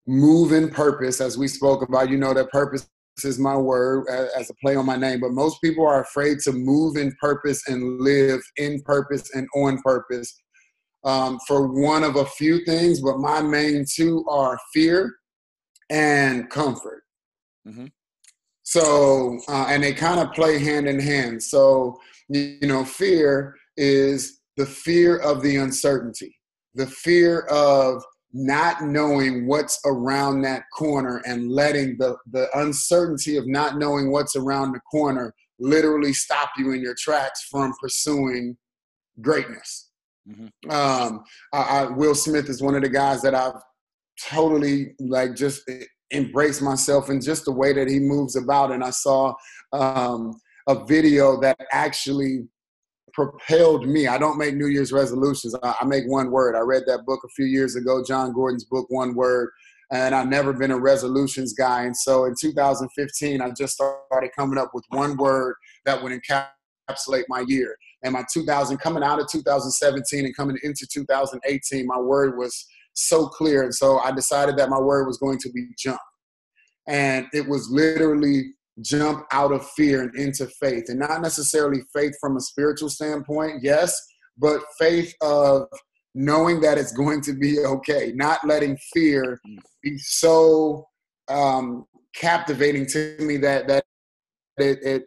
move 0.08 0.52
in 0.52 0.70
purpose 0.70 1.20
as 1.20 1.38
we 1.38 1.48
spoke 1.48 1.82
about 1.82 2.10
you 2.10 2.18
know 2.18 2.34
that 2.34 2.50
purpose 2.52 2.88
is 3.24 3.40
my 3.40 3.56
word 3.56 4.08
as 4.10 4.50
a 4.50 4.54
play 4.56 4.76
on 4.76 4.86
my 4.86 4.98
name, 4.98 5.22
but 5.22 5.32
most 5.32 5.62
people 5.62 5.88
are 5.88 6.02
afraid 6.02 6.40
to 6.40 6.52
move 6.52 6.98
in 6.98 7.16
purpose 7.22 7.62
and 7.68 8.02
live 8.02 8.42
in 8.58 8.82
purpose 8.82 9.34
and 9.36 9.48
on 9.56 9.82
purpose 9.84 10.36
um, 11.06 11.40
for 11.48 11.68
one 11.68 12.04
of 12.04 12.16
a 12.16 12.26
few 12.26 12.66
things, 12.66 13.00
but 13.00 13.20
my 13.20 13.42
main 13.42 13.86
two 13.90 14.26
are 14.28 14.60
fear 14.74 15.14
and 15.90 16.50
comfort. 16.50 17.04
Mm-hmm. 17.68 17.86
So, 18.64 19.40
uh, 19.48 19.68
and 19.70 19.84
they 19.84 19.94
kind 19.94 20.20
of 20.20 20.34
play 20.34 20.58
hand 20.58 20.88
in 20.88 21.00
hand. 21.00 21.42
So, 21.42 22.00
you 22.28 22.58
know, 22.64 22.84
fear 22.84 23.56
is 23.78 24.42
the 24.58 24.66
fear 24.66 25.18
of 25.18 25.44
the 25.44 25.58
uncertainty, 25.58 26.36
the 26.74 26.88
fear 26.88 27.42
of 27.42 28.04
not 28.38 28.84
knowing 28.84 29.48
what's 29.48 29.80
around 29.86 30.42
that 30.42 30.64
corner 30.74 31.22
and 31.26 31.50
letting 31.50 31.96
the, 31.98 32.18
the 32.34 32.50
uncertainty 32.60 33.38
of 33.38 33.48
not 33.48 33.78
knowing 33.78 34.12
what's 34.12 34.36
around 34.36 34.74
the 34.74 34.80
corner 34.92 35.34
literally 35.58 36.12
stop 36.12 36.50
you 36.58 36.74
in 36.74 36.82
your 36.82 36.96
tracks 37.00 37.48
from 37.50 37.74
pursuing 37.82 38.58
greatness. 39.22 39.90
Mm-hmm. 40.30 40.70
Um, 40.70 41.24
I, 41.54 41.62
I, 41.62 41.84
Will 41.86 42.14
Smith 42.14 42.50
is 42.50 42.62
one 42.62 42.76
of 42.76 42.82
the 42.82 42.90
guys 42.90 43.22
that 43.22 43.34
I've 43.34 43.62
totally 44.22 44.96
like 45.00 45.34
just 45.34 45.62
embraced 46.12 46.62
myself 46.62 47.10
in 47.10 47.22
just 47.22 47.46
the 47.46 47.54
way 47.54 47.72
that 47.72 47.88
he 47.88 48.02
moves 48.02 48.36
about. 48.36 48.70
And 48.70 48.84
I 48.84 48.90
saw 48.90 49.34
um, 49.72 50.38
a 50.68 50.84
video 50.84 51.40
that 51.40 51.58
actually 51.72 52.50
propelled 53.16 53.88
me. 53.88 54.08
I 54.08 54.18
don't 54.18 54.38
make 54.38 54.56
New 54.56 54.68
Year's 54.68 54.92
resolutions. 54.92 55.56
I, 55.64 55.76
I, 55.82 55.86
make 55.86 56.04
one 56.06 56.30
word. 56.30 56.56
I 56.56 56.60
read 56.60 56.84
that 56.88 57.06
book 57.06 57.22
a 57.26 57.30
few 57.30 57.46
years 57.46 57.78
ago, 57.78 58.04
Jon 58.06 58.34
Gordon's 58.34 58.66
book, 58.66 58.88
One 58.90 59.16
Word, 59.16 59.52
and 59.92 60.14
I've 60.14 60.28
never 60.28 60.52
been 60.52 60.72
a 60.72 60.78
resolutions 60.78 61.54
guy. 61.54 61.84
And 61.84 61.96
so 61.96 62.26
in 62.26 62.36
2015, 62.40 63.42
I 63.42 63.52
just 63.52 63.74
started 63.76 64.32
coming 64.38 64.60
up 64.60 64.72
with 64.74 64.84
one 64.90 65.16
word 65.16 65.56
that 65.86 66.04
would 66.04 66.12
encapsulate 66.12 67.24
my 67.30 67.46
year. 67.48 67.78
And 68.04 68.14
my 68.14 68.26
2000, 68.32 68.78
coming 68.80 69.02
out 69.02 69.22
of 69.22 69.32
2017 69.32 70.26
and 70.26 70.36
coming 70.36 70.58
into 70.64 70.86
2018, 70.86 71.88
my 71.88 71.98
word 71.98 72.38
was 72.38 72.66
so 72.94 73.28
clear. 73.28 73.64
And 73.64 73.74
so 73.74 74.00
I 74.00 74.12
decided 74.12 74.58
that 74.58 74.70
my 74.70 74.80
word 74.80 75.08
was 75.08 75.18
going 75.18 75.40
to 75.40 75.50
be 75.52 75.68
jump. 75.80 76.00
And 76.88 77.28
it 77.34 77.48
was 77.48 77.70
literally 77.70 78.54
jump 78.82 79.26
out 79.32 79.52
of 79.52 79.68
fear 79.72 80.02
and 80.02 80.16
into 80.16 80.48
faith. 80.60 80.86
And 80.90 81.00
not 81.00 81.22
necessarily 81.22 81.82
faith 81.94 82.16
from 82.20 82.38
a 82.38 82.42
spiritual 82.42 82.90
standpoint 82.90 83.64
yes 83.64 84.00
but 84.38 84.62
faith 84.78 85.14
of 85.22 85.68
knowing 86.14 86.62
that 86.62 86.78
it's 86.78 86.92
going 86.92 87.22
to 87.22 87.34
be 87.34 87.60
okay 87.60 88.14
not 88.16 88.46
letting 88.46 88.78
fear 88.94 89.40
be 89.82 89.98
so 89.98 90.88
um, 91.28 91.86
captivating 92.16 92.86
to 92.88 93.16
me 93.20 93.38
that 93.38 93.68
that 93.68 93.84
it, 94.58 94.80
it, 94.84 95.04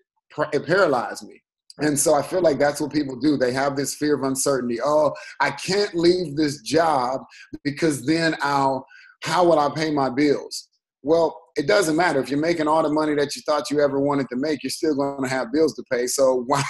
it 0.52 0.66
paralyzed 0.66 1.26
me. 1.26 1.42
And 1.78 1.98
so 1.98 2.14
i 2.14 2.22
feel 2.22 2.42
like 2.42 2.58
that's 2.58 2.80
what 2.80 2.92
people 2.92 3.16
do. 3.16 3.36
They 3.36 3.52
have 3.52 3.76
this 3.76 3.94
fear 3.94 4.16
of 4.16 4.24
uncertainty. 4.24 4.78
Oh 4.82 5.14
i 5.40 5.50
can't 5.50 5.94
leave 5.94 6.36
this 6.36 6.60
job 6.62 7.22
because 7.64 8.04
then 8.04 8.36
i'll 8.42 8.86
how 9.22 9.44
will 9.44 9.58
i 9.58 9.68
pay 9.74 9.90
my 9.90 10.10
bills 10.10 10.68
well 11.02 11.40
it 11.56 11.66
doesn't 11.66 11.96
matter 11.96 12.20
if 12.20 12.30
you're 12.30 12.40
making 12.40 12.68
all 12.68 12.82
the 12.82 12.88
money 12.88 13.14
that 13.14 13.34
you 13.34 13.42
thought 13.42 13.70
you 13.70 13.80
ever 13.80 14.00
wanted 14.00 14.28
to 14.28 14.36
make 14.36 14.62
you're 14.62 14.70
still 14.70 14.94
going 14.94 15.22
to 15.22 15.28
have 15.28 15.52
bills 15.52 15.74
to 15.74 15.82
pay 15.90 16.06
so 16.06 16.44
why 16.46 16.62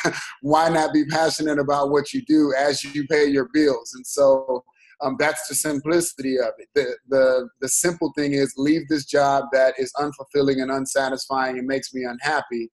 why 0.43 0.69
not 0.69 0.93
be 0.93 1.05
passionate 1.07 1.59
about 1.59 1.91
what 1.91 2.12
you 2.12 2.23
do 2.27 2.53
as 2.59 2.85
you 2.85 3.07
pay 3.09 3.27
your 3.27 3.49
bills 3.53 3.93
and 3.95 4.07
so 4.07 4.62
um, 5.01 5.17
that's 5.19 5.47
the 5.49 5.55
simplicity 5.55 6.38
of 6.38 6.53
it. 6.59 6.69
The, 6.75 6.97
the, 7.09 7.49
the 7.61 7.69
simple 7.69 8.12
thing 8.17 8.33
is 8.33 8.55
leave 8.57 8.88
this 8.88 9.05
job 9.05 9.45
that 9.53 9.75
is 9.79 9.93
unfulfilling 9.97 10.61
and 10.61 10.71
unsatisfying 10.71 11.59
and 11.59 11.67
makes 11.67 11.95
me 11.95 12.05
unhappy. 12.05 12.71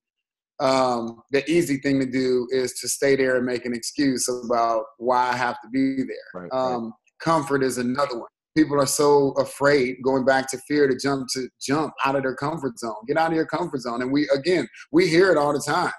Um, 0.58 1.22
the 1.30 1.48
easy 1.50 1.76
thing 1.78 2.00
to 2.00 2.06
do 2.06 2.48
is 2.50 2.72
to 2.80 2.88
stay 2.88 3.14
there 3.14 3.36
and 3.36 3.46
make 3.46 3.64
an 3.66 3.74
excuse 3.74 4.28
about 4.28 4.84
why 4.98 5.28
I 5.28 5.36
have 5.36 5.60
to 5.62 5.68
be 5.68 5.96
there. 5.98 6.42
Right, 6.42 6.48
um, 6.52 6.84
right. 6.84 6.92
Comfort 7.20 7.62
is 7.62 7.78
another 7.78 8.18
one. 8.18 8.28
People 8.56 8.80
are 8.80 8.86
so 8.86 9.32
afraid, 9.32 9.96
going 10.02 10.24
back 10.24 10.48
to 10.50 10.58
fear, 10.66 10.88
to 10.88 10.96
jump 10.96 11.28
to 11.34 11.48
jump 11.60 11.92
out 12.04 12.16
of 12.16 12.22
their 12.22 12.34
comfort 12.34 12.78
zone. 12.78 12.96
Get 13.06 13.18
out 13.18 13.30
of 13.30 13.36
your 13.36 13.46
comfort 13.46 13.80
zone. 13.80 14.02
And 14.02 14.10
we 14.10 14.28
again, 14.34 14.66
we 14.92 15.08
hear 15.08 15.30
it 15.30 15.36
all 15.36 15.52
the 15.52 15.60
time. 15.60 15.92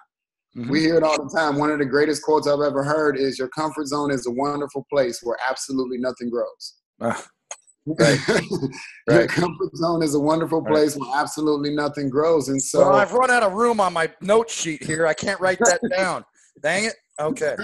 Mm-hmm. 0.58 0.72
We 0.72 0.80
hear 0.82 0.96
it 0.96 1.04
all 1.04 1.24
the 1.24 1.30
time. 1.38 1.58
One 1.58 1.70
of 1.70 1.78
the 1.78 1.86
greatest 1.86 2.24
quotes 2.24 2.48
I've 2.48 2.62
ever 2.62 2.84
heard 2.84 3.18
is 3.18 3.38
Your 3.38 3.50
comfort 3.50 3.88
zone 3.88 4.12
is 4.12 4.26
a 4.26 4.32
wonderful 4.32 4.88
place 4.92 5.20
where 5.22 5.38
absolutely 5.48 6.00
nothing 6.00 6.32
grows. 6.32 6.76
Uh, 7.00 7.14
right. 8.00 8.20
Your 8.50 9.20
right. 9.20 9.30
comfort 9.30 9.76
zone 9.76 10.02
is 10.02 10.16
a 10.16 10.20
wonderful 10.20 10.66
place 10.66 10.98
right. 10.98 11.08
where 11.08 11.22
absolutely 11.22 11.76
nothing 11.76 12.10
grows. 12.10 12.50
And 12.50 12.62
so 12.62 12.80
well, 12.80 12.96
I've 12.96 13.14
run 13.14 13.30
out 13.30 13.44
of 13.44 13.54
room 13.54 13.80
on 13.80 13.94
my 13.94 14.12
note 14.22 14.50
sheet 14.50 14.84
here. 14.84 15.06
I 15.06 15.14
can't 15.14 15.40
write 15.40 15.60
that 15.60 15.80
down. 15.96 16.26
Dang 16.62 16.86
it. 16.86 16.96
Okay. 17.20 17.56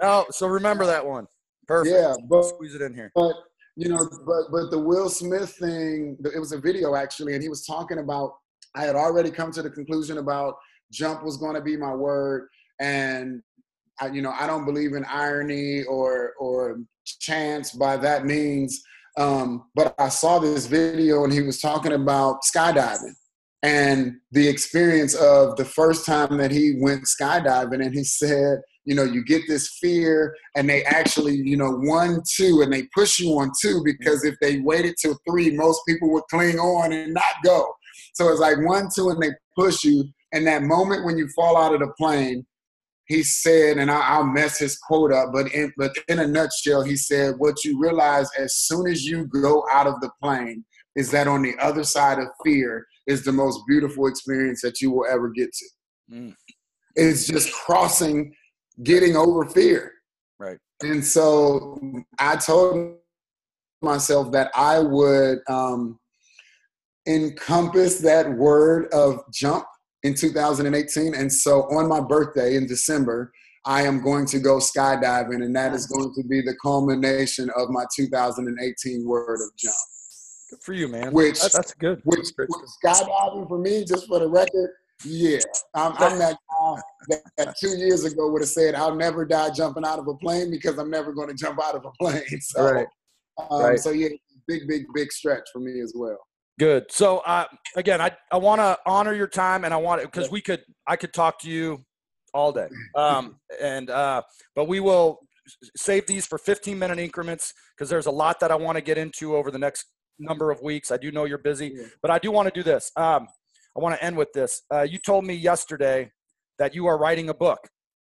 Oh, 0.00 0.24
so 0.30 0.46
remember 0.46 0.86
that 0.86 1.04
one. 1.04 1.26
Perfect. 1.68 1.94
Yeah, 1.94 2.14
but, 2.28 2.44
squeeze 2.44 2.74
it 2.74 2.82
in 2.82 2.94
here. 2.94 3.12
But 3.14 3.34
you 3.80 3.88
know, 3.88 4.08
but 4.26 4.50
but 4.52 4.70
the 4.70 4.78
Will 4.78 5.08
Smith 5.08 5.56
thing, 5.58 6.16
it 6.34 6.38
was 6.38 6.52
a 6.52 6.58
video 6.58 6.94
actually, 6.94 7.34
and 7.34 7.42
he 7.42 7.48
was 7.48 7.64
talking 7.64 7.98
about 7.98 8.34
I 8.74 8.84
had 8.84 8.94
already 8.94 9.30
come 9.30 9.50
to 9.52 9.62
the 9.62 9.70
conclusion 9.70 10.18
about 10.18 10.54
jump 10.92 11.22
was 11.22 11.36
going 11.36 11.54
to 11.54 11.60
be 11.60 11.76
my 11.76 11.94
word 11.94 12.48
and 12.80 13.42
I, 14.00 14.08
you 14.08 14.22
know 14.22 14.32
i 14.38 14.46
don't 14.46 14.64
believe 14.64 14.94
in 14.94 15.04
irony 15.04 15.84
or 15.84 16.34
or 16.38 16.78
chance 17.20 17.72
by 17.72 17.96
that 17.98 18.24
means 18.24 18.82
um, 19.18 19.64
but 19.74 19.94
i 19.98 20.08
saw 20.08 20.38
this 20.38 20.66
video 20.66 21.24
and 21.24 21.32
he 21.32 21.42
was 21.42 21.60
talking 21.60 21.92
about 21.92 22.40
skydiving 22.42 23.14
and 23.62 24.16
the 24.32 24.48
experience 24.48 25.14
of 25.14 25.56
the 25.56 25.64
first 25.64 26.06
time 26.06 26.38
that 26.38 26.50
he 26.50 26.78
went 26.80 27.04
skydiving 27.04 27.84
and 27.84 27.94
he 27.94 28.04
said 28.04 28.60
you 28.90 28.96
know 28.96 29.04
you 29.04 29.24
get 29.24 29.42
this 29.48 29.78
fear 29.80 30.36
and 30.56 30.68
they 30.68 30.82
actually 30.84 31.36
you 31.36 31.56
know 31.56 31.70
one 31.70 32.20
two 32.36 32.60
and 32.62 32.72
they 32.72 32.82
push 32.94 33.18
you 33.18 33.38
on 33.38 33.50
two 33.62 33.82
because 33.84 34.24
if 34.24 34.34
they 34.40 34.58
waited 34.58 34.94
till 35.00 35.16
three 35.28 35.50
most 35.56 35.80
people 35.88 36.12
would 36.12 36.24
cling 36.30 36.58
on 36.58 36.92
and 36.92 37.14
not 37.14 37.34
go 37.44 37.72
so 38.14 38.28
it's 38.28 38.40
like 38.40 38.58
one 38.66 38.88
two 38.94 39.10
and 39.10 39.22
they 39.22 39.30
push 39.56 39.84
you 39.84 40.04
and 40.32 40.46
that 40.46 40.62
moment 40.62 41.04
when 41.04 41.16
you 41.16 41.28
fall 41.28 41.56
out 41.56 41.74
of 41.74 41.80
the 41.80 41.92
plane, 41.98 42.46
he 43.06 43.22
said, 43.22 43.78
and 43.78 43.90
I, 43.90 44.18
will 44.18 44.26
mess 44.26 44.58
his 44.58 44.78
quote 44.78 45.12
up, 45.12 45.30
but 45.32 45.52
in, 45.52 45.72
but 45.76 45.92
in 46.08 46.20
a 46.20 46.26
nutshell, 46.26 46.82
he 46.82 46.96
said, 46.96 47.34
what 47.38 47.64
you 47.64 47.80
realize 47.80 48.28
as 48.38 48.54
soon 48.54 48.86
as 48.86 49.04
you 49.04 49.26
go 49.26 49.64
out 49.70 49.88
of 49.88 50.00
the 50.00 50.10
plane 50.22 50.64
is 50.94 51.10
that 51.10 51.26
on 51.26 51.42
the 51.42 51.54
other 51.58 51.82
side 51.82 52.18
of 52.18 52.28
fear 52.44 52.86
is 53.06 53.24
the 53.24 53.32
most 53.32 53.60
beautiful 53.66 54.06
experience 54.06 54.60
that 54.62 54.80
you 54.80 54.92
will 54.92 55.06
ever 55.10 55.28
get 55.28 55.50
to. 55.52 55.66
Mm. 56.12 56.34
It's 56.94 57.26
just 57.26 57.52
crossing, 57.52 58.32
getting 58.82 59.16
over 59.16 59.46
fear. 59.46 59.92
Right. 60.38 60.58
And 60.82 61.04
so 61.04 61.78
I 62.18 62.36
told 62.36 62.96
myself 63.82 64.32
that 64.32 64.50
I 64.54 64.78
would 64.78 65.38
um, 65.48 65.98
encompass 67.06 67.98
that 68.00 68.30
word 68.30 68.88
of 68.92 69.20
jump 69.32 69.64
in 70.02 70.14
2018. 70.14 71.14
And 71.14 71.32
so 71.32 71.62
on 71.76 71.88
my 71.88 72.00
birthday 72.00 72.56
in 72.56 72.66
December, 72.66 73.32
I 73.66 73.82
am 73.82 74.02
going 74.02 74.24
to 74.26 74.38
go 74.38 74.56
skydiving, 74.56 75.44
and 75.44 75.54
that 75.54 75.74
is 75.74 75.86
going 75.86 76.14
to 76.14 76.22
be 76.26 76.40
the 76.40 76.54
culmination 76.62 77.50
of 77.56 77.68
my 77.68 77.84
2018 77.94 79.06
word 79.06 79.34
of 79.34 79.56
jump. 79.58 79.74
Good 80.50 80.62
for 80.62 80.72
you, 80.72 80.88
man. 80.88 81.12
Which 81.12 81.40
that's 81.40 81.74
good. 81.74 82.00
Which, 82.04 82.28
which 82.36 82.50
skydiving 82.82 83.48
for 83.48 83.58
me, 83.58 83.84
just 83.84 84.08
for 84.08 84.18
the 84.18 84.28
record, 84.28 84.70
yeah, 85.04 85.40
I'm, 85.74 85.92
I'm 85.98 86.18
that 86.18 86.38
that, 87.08 87.22
that, 87.36 87.56
two 87.58 87.76
years 87.76 88.04
ago 88.04 88.30
would 88.30 88.42
have 88.42 88.48
said, 88.48 88.74
"I'll 88.74 88.94
never 88.94 89.24
die 89.24 89.50
jumping 89.50 89.84
out 89.84 89.98
of 89.98 90.08
a 90.08 90.14
plane 90.14 90.50
because 90.50 90.78
I'm 90.78 90.90
never 90.90 91.12
going 91.12 91.28
to 91.28 91.34
jump 91.34 91.62
out 91.62 91.74
of 91.74 91.84
a 91.84 91.90
plane." 92.00 92.22
So, 92.40 92.62
right. 92.62 92.86
Um, 93.50 93.62
right. 93.62 93.78
so 93.78 93.90
yeah, 93.90 94.08
big, 94.46 94.66
big, 94.68 94.84
big 94.94 95.12
stretch 95.12 95.48
for 95.52 95.60
me 95.60 95.80
as 95.80 95.92
well. 95.94 96.18
Good. 96.58 96.90
So 96.90 97.18
uh, 97.18 97.46
again, 97.76 98.00
I, 98.00 98.10
I 98.30 98.36
want 98.36 98.60
to 98.60 98.78
honor 98.86 99.14
your 99.14 99.28
time, 99.28 99.64
and 99.64 99.72
I 99.72 99.78
want 99.78 100.02
it 100.02 100.12
because 100.12 100.30
we 100.30 100.40
could 100.40 100.62
I 100.86 100.96
could 100.96 101.12
talk 101.12 101.38
to 101.40 101.50
you 101.50 101.84
all 102.34 102.52
day. 102.52 102.68
Um, 102.94 103.36
and 103.62 103.88
uh, 103.90 104.22
but 104.54 104.68
we 104.68 104.80
will 104.80 105.20
save 105.76 106.06
these 106.06 106.26
for 106.26 106.38
15 106.38 106.78
minute 106.78 106.98
increments 106.98 107.54
because 107.74 107.88
there's 107.88 108.06
a 108.06 108.10
lot 108.10 108.40
that 108.40 108.50
I 108.50 108.56
want 108.56 108.76
to 108.76 108.82
get 108.82 108.98
into 108.98 109.34
over 109.34 109.50
the 109.50 109.58
next 109.58 109.86
number 110.18 110.50
of 110.50 110.60
weeks. 110.60 110.90
I 110.90 110.96
do 110.96 111.10
know 111.10 111.24
you're 111.24 111.38
busy, 111.38 111.76
but 112.02 112.10
I 112.10 112.18
do 112.18 112.30
want 112.30 112.52
to 112.52 112.52
do 112.52 112.62
this. 112.62 112.92
Um, 112.96 113.26
I 113.76 113.80
want 113.80 113.94
to 113.94 114.04
end 114.04 114.16
with 114.16 114.32
this. 114.32 114.62
Uh, 114.72 114.82
you 114.82 114.98
told 114.98 115.24
me 115.24 115.34
yesterday 115.34 116.10
that 116.60 116.76
you 116.76 116.86
are 116.86 116.96
writing 116.96 117.28
a 117.30 117.34
book. 117.34 117.58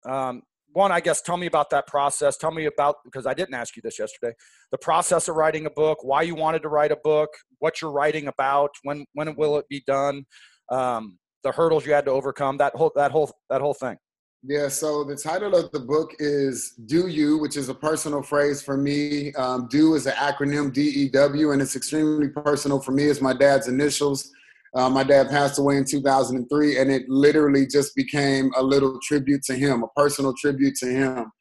Um, 0.07 0.43
one, 0.73 0.91
I 0.91 0.99
guess, 0.99 1.21
tell 1.21 1.37
me 1.37 1.47
about 1.47 1.69
that 1.71 1.87
process. 1.87 2.37
Tell 2.37 2.51
me 2.51 2.65
about, 2.65 2.97
because 3.03 3.25
I 3.25 3.33
didn't 3.33 3.55
ask 3.55 3.75
you 3.75 3.81
this 3.81 3.97
yesterday, 3.97 4.33
the 4.71 4.77
process 4.77 5.27
of 5.27 5.35
writing 5.35 5.65
a 5.65 5.69
book, 5.71 5.97
why 6.03 6.21
you 6.21 6.35
wanted 6.35 6.61
to 6.61 6.69
write 6.69 6.91
a 6.91 6.99
book, 7.03 7.29
what 7.59 7.81
you're 7.81 7.91
writing 7.91 8.27
about, 8.27 8.69
when, 8.83 9.05
when 9.13 9.35
will 9.35 9.57
it 9.57 9.65
be 9.69 9.81
done, 9.87 10.25
um, 10.69 11.17
the 11.43 11.51
hurdles 11.51 11.85
you 11.85 11.93
had 11.93 12.05
to 12.05 12.11
overcome, 12.11 12.57
that 12.57 12.73
whole, 12.75 12.91
that 12.95 13.11
whole, 13.11 13.31
that 13.49 13.61
whole 13.61 13.73
thing. 13.73 13.97
Yeah, 14.43 14.69
so 14.69 15.03
the 15.03 15.15
title 15.15 15.55
of 15.55 15.71
the 15.71 15.79
book 15.79 16.13
is 16.19 16.73
Do 16.85 17.07
You, 17.07 17.37
which 17.37 17.57
is 17.57 17.69
a 17.69 17.75
personal 17.75 18.23
phrase 18.23 18.61
for 18.61 18.75
me. 18.75 19.33
Um, 19.33 19.67
do 19.69 19.93
is 19.95 20.07
an 20.07 20.13
acronym, 20.13 20.73
D 20.73 20.81
E 20.81 21.09
W, 21.09 21.51
and 21.51 21.61
it's 21.61 21.75
extremely 21.75 22.29
personal 22.29 22.79
for 22.79 22.91
me. 22.91 23.03
It's 23.03 23.21
my 23.21 23.33
dad's 23.33 23.67
initials. 23.67 24.31
Uh, 24.73 24.89
my 24.89 25.03
dad 25.03 25.29
passed 25.29 25.59
away 25.59 25.77
in 25.77 25.85
2003, 25.85 26.77
and 26.77 26.91
it 26.91 27.03
literally 27.09 27.67
just 27.67 27.93
became 27.95 28.51
a 28.55 28.63
little 28.63 28.97
tribute 29.03 29.43
to 29.43 29.53
him, 29.53 29.83
a 29.83 29.87
personal 29.99 30.33
tribute 30.39 30.75
to 30.75 30.87
him. 30.87 31.31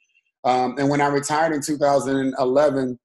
Um, 0.44 0.76
and 0.78 0.88
when 0.88 1.00
I 1.00 1.06
retired 1.06 1.52
in 1.52 1.60
2011, 1.60 2.98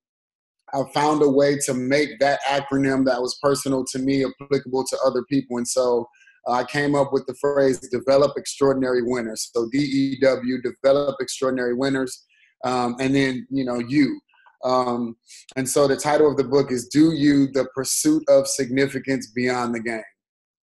I 0.73 0.81
found 0.93 1.21
a 1.21 1.29
way 1.29 1.57
to 1.65 1.73
make 1.73 2.19
that 2.19 2.39
acronym 2.43 3.05
that 3.05 3.21
was 3.21 3.37
personal 3.41 3.85
to 3.85 3.99
me 3.99 4.25
applicable 4.25 4.85
to 4.89 4.97
other 5.05 5.23
people. 5.29 5.57
And 5.57 5.67
so 5.67 6.07
uh, 6.47 6.53
I 6.53 6.63
came 6.63 6.95
up 6.95 7.13
with 7.13 7.25
the 7.27 7.35
phrase 7.35 7.79
develop 7.79 8.33
extraordinary 8.35 9.03
winners. 9.03 9.51
So 9.53 9.69
DEW, 9.71 10.61
develop 10.63 11.17
extraordinary 11.19 11.75
winners. 11.75 12.25
Um, 12.63 12.95
and 12.99 13.15
then, 13.15 13.45
you 13.51 13.63
know, 13.63 13.79
you. 13.79 14.19
Um, 14.63 15.15
and 15.55 15.69
so 15.69 15.87
the 15.87 15.95
title 15.95 16.29
of 16.29 16.37
the 16.37 16.43
book 16.43 16.71
is 16.71 16.87
Do 16.87 17.13
You, 17.13 17.47
the 17.51 17.67
Pursuit 17.75 18.23
of 18.27 18.47
Significance 18.47 19.27
Beyond 19.27 19.75
the 19.75 19.79
Game. 19.79 20.01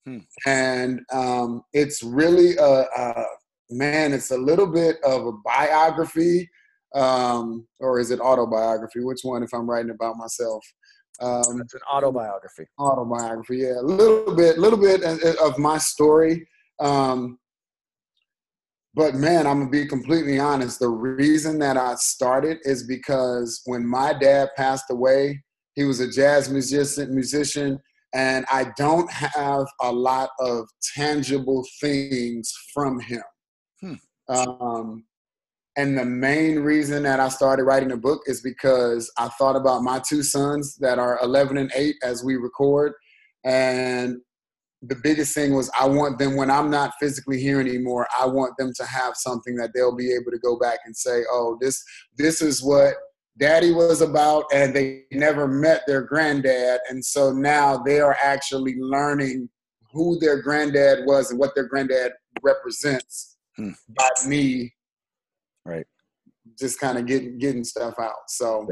Hmm. 0.07 0.19
And 0.47 1.01
um, 1.13 1.63
it's 1.73 2.03
really 2.03 2.57
a, 2.57 2.87
a, 2.97 3.25
man. 3.71 4.13
It's 4.13 4.31
a 4.31 4.37
little 4.37 4.67
bit 4.67 4.97
of 5.05 5.27
a 5.27 5.33
biography, 5.45 6.51
um, 6.95 7.67
or 7.79 8.01
is 8.01 8.11
it 8.11 8.21
autobiography? 8.21 9.01
Which 9.01 9.21
one? 9.23 9.43
If 9.43 9.55
I'm 9.55 9.69
writing 9.69 9.93
about 9.93 10.17
myself, 10.17 10.65
um, 11.21 11.61
it's 11.61 11.75
an 11.75 11.81
autobiography. 11.91 12.65
Autobiography, 12.79 13.59
yeah, 13.59 13.81
a 13.81 13.83
little 13.83 14.35
bit, 14.35 14.59
little 14.59 14.79
bit 14.79 15.03
of 15.39 15.59
my 15.59 15.79
story. 15.79 16.47
Um, 16.81 17.39
but 18.95 19.15
man, 19.15 19.47
I'm 19.47 19.61
gonna 19.61 19.71
be 19.71 19.87
completely 19.87 20.39
honest. 20.39 20.81
The 20.81 20.89
reason 20.89 21.59
that 21.61 21.77
I 21.77 21.95
started 21.95 22.59
is 22.65 22.87
because 22.87 23.63
when 23.65 23.87
my 23.87 24.13
dad 24.13 24.51
passed 24.57 24.91
away, 24.91 25.43
he 25.75 25.85
was 25.85 26.01
a 26.01 26.11
jazz 26.11 26.51
musician. 26.51 27.15
Musician 27.15 27.79
and 28.15 28.45
I 28.51 28.67
don't 28.77 29.11
have 29.11 29.67
a 29.81 29.91
lot 29.91 30.31
of 30.39 30.69
tangible 30.95 31.65
things 31.81 32.53
from 32.73 33.01
him. 33.01 33.23
Hmm. 33.81 33.95
Um, 34.29 35.05
and 35.77 35.97
the 35.97 36.05
main 36.05 36.59
reason 36.59 37.03
that 37.05 37.21
I 37.21 37.29
started 37.29 37.65
writing 37.65 37.93
a 37.93 37.97
book 37.97 38.23
is 38.27 38.43
because 38.43 39.11
I 39.17 39.29
thought 39.29 39.57
about 39.57 39.83
my 39.83 40.03
two 40.07 40.23
sons 40.23 40.77
that 40.77 40.99
are 40.99 41.19
11 41.23 41.57
and 41.57 41.73
8 41.75 41.97
as 42.03 42.23
we 42.23 42.37
record. 42.37 42.93
And 43.45 44.19
the 44.83 44.97
biggest 44.97 45.35
thing 45.35 45.55
was 45.55 45.71
I 45.79 45.87
want 45.87 46.19
them, 46.19 46.37
when 46.37 46.51
I'm 46.51 46.69
not 46.69 46.93
physically 47.01 47.41
here 47.41 47.61
anymore, 47.61 48.07
I 48.19 48.27
want 48.27 48.57
them 48.59 48.73
to 48.77 48.85
have 48.85 49.17
something 49.17 49.57
that 49.57 49.71
they'll 49.75 49.97
be 49.97 50.13
able 50.13 50.31
to 50.33 50.39
go 50.39 50.59
back 50.59 50.81
and 50.85 50.95
say, 50.95 51.23
oh, 51.31 51.57
this, 51.61 51.83
this 52.19 52.43
is 52.43 52.63
what 52.63 52.95
daddy 53.39 53.73
was 53.73 54.01
about 54.01 54.45
and 54.53 54.75
they 54.75 55.05
never 55.13 55.49
met 55.49 55.83
their 55.87 56.03
granddad. 56.03 56.81
And 56.89 57.05
so 57.05 57.33
now 57.33 57.79
they 57.79 58.01
are 58.01 58.17
actually 58.23 58.77
learning 58.79 59.49
who 59.93 60.19
their 60.19 60.41
granddad 60.43 61.07
was 61.07 61.31
and 61.31 61.39
what 61.39 61.55
their 61.55 61.67
granddad 61.67 62.13
represents 62.43 63.37
hmm. 63.57 63.71
by 63.97 64.09
me. 64.27 64.73
Right. 65.65 65.87
Just 66.59 66.81
kind 66.81 66.99
of 66.99 67.07
getting 67.07 67.39
getting 67.39 67.65
stuff 67.65 67.95
out 67.99 68.29
so 68.29 68.67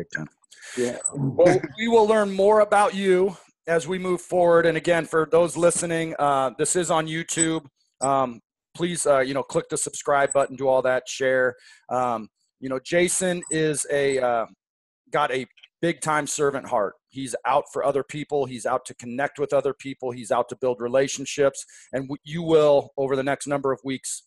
yeah. 0.76 0.98
Well 1.14 1.60
we 1.78 1.88
will 1.88 2.06
learn 2.06 2.30
more 2.30 2.60
about 2.60 2.94
you 2.94 3.36
as 3.66 3.86
we 3.86 3.98
move 3.98 4.20
forward. 4.20 4.66
And 4.66 4.76
again 4.76 5.06
for 5.06 5.28
those 5.30 5.56
listening 5.56 6.14
uh, 6.18 6.50
this 6.58 6.76
is 6.76 6.90
on 6.90 7.06
youtube. 7.06 7.64
Um, 8.00 8.40
please 8.74 9.06
uh, 9.06 9.20
you 9.20 9.34
know 9.34 9.42
click 9.42 9.68
the 9.68 9.76
subscribe 9.76 10.32
button 10.32 10.56
do 10.56 10.68
all 10.68 10.82
that 10.82 11.08
share. 11.08 11.56
Um, 11.90 12.28
you 12.60 12.68
know, 12.68 12.78
Jayson 12.78 13.42
is 13.50 13.86
a 13.90 14.18
uh, 14.18 14.46
got 15.10 15.32
a 15.32 15.46
big 15.80 16.00
time 16.00 16.26
servant 16.26 16.66
heart. 16.66 16.94
He's 17.08 17.34
out 17.46 17.64
for 17.72 17.84
other 17.84 18.04
people. 18.04 18.44
He's 18.44 18.66
out 18.66 18.84
to 18.86 18.94
connect 18.94 19.38
with 19.38 19.52
other 19.52 19.74
people. 19.74 20.10
He's 20.12 20.30
out 20.30 20.48
to 20.50 20.56
build 20.56 20.80
relationships. 20.80 21.64
And 21.92 22.08
you 22.22 22.42
will, 22.42 22.90
over 22.96 23.16
the 23.16 23.22
next 23.22 23.46
number 23.46 23.72
of 23.72 23.80
weeks, 23.84 24.22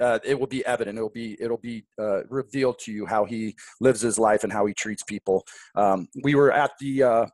uh, 0.00 0.18
it 0.24 0.38
will 0.38 0.46
be 0.46 0.64
evident. 0.64 0.96
It'll 0.96 1.10
be 1.10 1.36
it'll 1.40 1.58
be 1.58 1.84
uh, 1.98 2.24
revealed 2.28 2.78
to 2.80 2.92
you 2.92 3.06
how 3.06 3.24
he 3.24 3.56
lives 3.80 4.00
his 4.00 4.18
life 4.18 4.44
and 4.44 4.52
how 4.52 4.66
he 4.66 4.74
treats 4.74 5.02
people. 5.02 5.44
Um, 5.74 6.08
we 6.22 6.34
were 6.34 6.52
at 6.52 6.72
the. 6.80 7.02
Uh, 7.02 7.26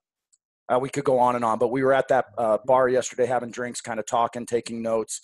uh 0.68 0.78
we 0.78 0.88
could 0.88 1.02
go 1.02 1.18
on 1.18 1.34
and 1.34 1.44
on, 1.44 1.58
but 1.58 1.72
we 1.72 1.82
were 1.82 1.92
at 1.92 2.06
that 2.08 2.26
uh, 2.38 2.58
bar 2.64 2.88
yesterday 2.88 3.26
having 3.26 3.50
drinks, 3.50 3.80
kind 3.80 3.98
of 3.98 4.06
talking, 4.06 4.46
taking 4.46 4.80
notes, 4.80 5.20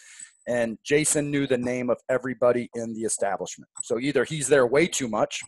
and 0.49 0.79
Jayson 0.83 1.31
knew 1.31 1.47
the 1.47 1.59
name 1.59 1.91
of 1.91 1.99
everybody 2.09 2.71
in 2.75 2.95
the 2.95 3.03
establishment. 3.03 3.69
So 3.83 3.99
either 4.01 4.25
he's 4.25 4.49
there 4.49 4.67
way 4.67 4.87
too 4.87 5.09
much, 5.09 5.43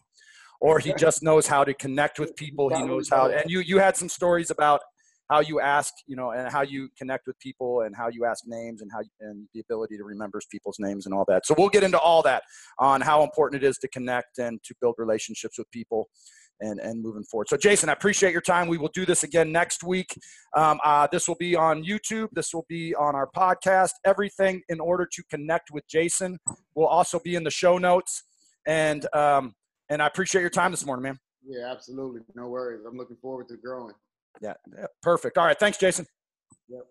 or 0.61 0.79
he 0.79 0.93
just 0.93 1.23
knows 1.23 1.47
how 1.47 1.65
to 1.65 1.73
connect 1.75 2.19
with 2.19 2.37
people. 2.37 2.69
He 2.69 2.83
knows 2.83 3.09
how. 3.09 3.29
And 3.29 3.51
you 3.51 3.61
you 3.61 3.79
had 3.79 3.97
some 3.97 4.09
stories 4.09 4.51
about 4.51 4.81
how 5.31 5.41
you 5.41 5.61
ask, 5.61 5.95
you 6.07 6.17
know, 6.17 6.33
and 6.33 6.53
how 6.53 6.63
you 6.63 6.89
connect 6.99 7.27
with 7.27 7.39
people, 7.39 7.83
and 7.83 7.97
how 7.97 8.09
you 8.09 8.25
ask 8.27 8.45
names, 8.47 8.83
and 8.83 8.91
how 8.93 9.01
and 9.21 9.49
the 9.55 9.61
ability 9.61 9.97
to 9.97 10.05
remember 10.05 10.41
people's 10.51 10.77
names 10.79 11.07
and 11.07 11.15
all 11.15 11.25
that. 11.29 11.47
So 11.47 11.55
we'll 11.57 11.71
get 11.71 11.83
into 11.83 11.99
all 11.99 12.23
that 12.23 12.43
on 12.79 13.01
how 13.01 13.23
important 13.23 13.63
it 13.63 13.67
is 13.67 13.79
to 13.79 13.89
connect 13.89 14.39
and 14.39 14.63
to 14.65 14.75
build 14.81 14.97
relationships 14.99 15.57
with 15.59 15.71
people 15.71 16.09
and 16.61 16.81
and 16.81 17.03
moving 17.03 17.25
forward. 17.25 17.49
So, 17.49 17.57
Jayson, 17.57 17.88
I 17.88 17.92
appreciate 17.92 18.33
your 18.33 18.40
time. 18.40 18.68
We 18.68 18.79
will 18.79 18.90
do 18.94 19.07
this 19.07 19.25
again 19.25 19.53
next 19.53 19.83
week. 19.83 20.16
Um, 20.57 20.81
uh, 20.85 21.09
this 21.11 21.29
will 21.29 21.37
be 21.37 21.57
on 21.57 21.83
YouTube. 21.85 22.29
This 22.33 22.53
will 22.55 22.66
be 22.68 22.94
on 22.94 23.14
our 23.14 23.29
podcast. 23.35 23.90
Everything 24.05 24.62
in 24.68 24.81
order 24.81 25.07
to 25.11 25.23
connect 25.31 25.70
with 25.70 25.87
Jayson 25.88 26.38
will 26.75 26.87
also 26.87 27.18
be 27.18 27.35
in 27.35 27.44
the 27.44 27.51
show 27.51 27.79
notes. 27.79 28.25
And 28.66 29.07
um, 29.14 29.55
and 29.88 30.03
I 30.03 30.07
appreciate 30.07 30.42
your 30.42 30.51
time 30.51 30.70
this 30.70 30.87
morning, 30.87 31.03
man. 31.03 31.18
Yeah, 31.44 31.70
absolutely. 31.70 32.20
No 32.35 32.49
worries. 32.49 32.83
I'm 32.87 32.96
looking 32.96 33.16
forward 33.16 33.49
to 33.49 33.57
growing. 33.57 33.94
Yeah, 34.40 34.55
yeah 34.77 34.87
perfect. 35.03 35.38
All 35.38 35.46
right. 35.46 35.59
Thanks, 35.59 35.79
Jayson. 35.79 36.07
Yep. 36.68 36.87